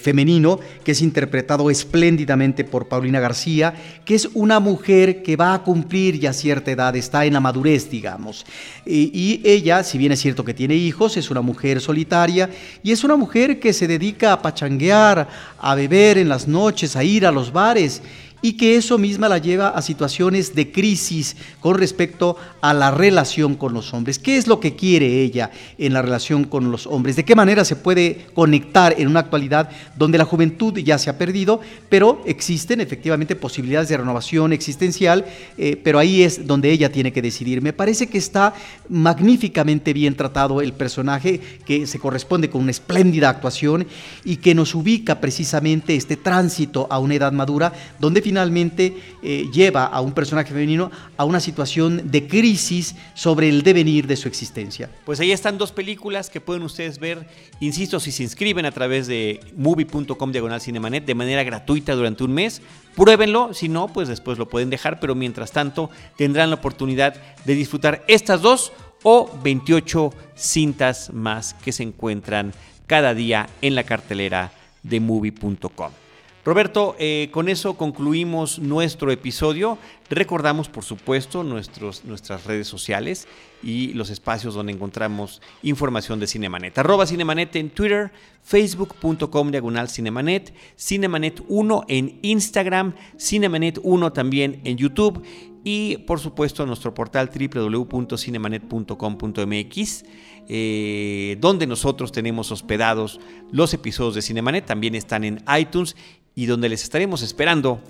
[0.00, 3.74] femenino, que es interpretado espléndidamente por Paulina García,
[4.04, 7.90] que es una mujer que va a cumplir ya cierta edad, está en la madurez,
[7.90, 8.44] digamos.
[8.86, 12.50] y ella, si bien es cierto que tiene hijos, es una mujer solitaria
[12.82, 15.28] y es una mujer que se dedica a pachanguear,
[15.58, 18.02] a beber en las noches, a ir a los bares
[18.42, 23.54] y que eso misma la lleva a situaciones de crisis con respecto a la relación
[23.54, 24.18] con los hombres.
[24.18, 27.16] ¿Qué es lo que quiere ella en la relación con los hombres?
[27.16, 31.18] ¿De qué manera se puede conectar en una actualidad donde la juventud ya se ha
[31.18, 35.26] perdido, pero existen efectivamente posibilidades de renovación existencial,
[35.56, 37.62] eh, pero ahí es donde ella tiene que decidir.
[37.62, 38.54] Me parece que está
[38.88, 43.86] magníficamente bien tratado el personaje, que se corresponde con una espléndida actuación
[44.24, 49.86] y que nos ubica precisamente este tránsito a una edad madura, donde finalmente eh, lleva
[49.86, 54.90] a un personaje femenino a una situación de crisis sobre el devenir de su existencia.
[55.06, 57.26] Pues ahí están dos películas que pueden ustedes ver,
[57.60, 62.34] insisto, si se inscriben a través de movie.com diagonal cinemanet de manera gratuita durante un
[62.34, 62.60] mes.
[62.94, 67.14] Pruébenlo, si no, pues después lo pueden dejar, pero mientras tanto tendrán la oportunidad
[67.46, 68.72] de disfrutar estas dos
[69.04, 72.52] o 28 cintas más que se encuentran
[72.86, 74.52] cada día en la cartelera
[74.82, 76.07] de movie.com.
[76.48, 79.76] Roberto, eh, con eso concluimos nuestro episodio.
[80.08, 83.28] Recordamos, por supuesto, nuestros, nuestras redes sociales
[83.62, 86.78] y los espacios donde encontramos información de Cinemanet.
[86.78, 94.78] Arroba Cinemanet en Twitter, facebook.com diagonal Cinemanet, Cinemanet 1 en Instagram, Cinemanet 1 también en
[94.78, 95.22] YouTube
[95.64, 100.04] y, por supuesto, nuestro portal www.cinemanet.com.mx.
[100.50, 103.20] Eh, donde nosotros tenemos hospedados
[103.52, 105.94] los episodios de Cinemanet, también están en iTunes
[106.38, 107.80] y donde les estaremos esperando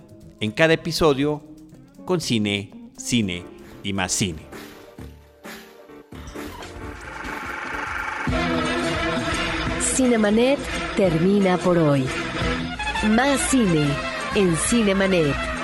[0.41, 1.43] en cada episodio
[2.07, 3.45] con cine, cine
[3.83, 4.41] y más cine.
[9.83, 10.59] Cinemanet
[10.97, 12.07] termina por hoy.
[13.11, 13.87] Más cine
[14.35, 15.58] en Cinemanet.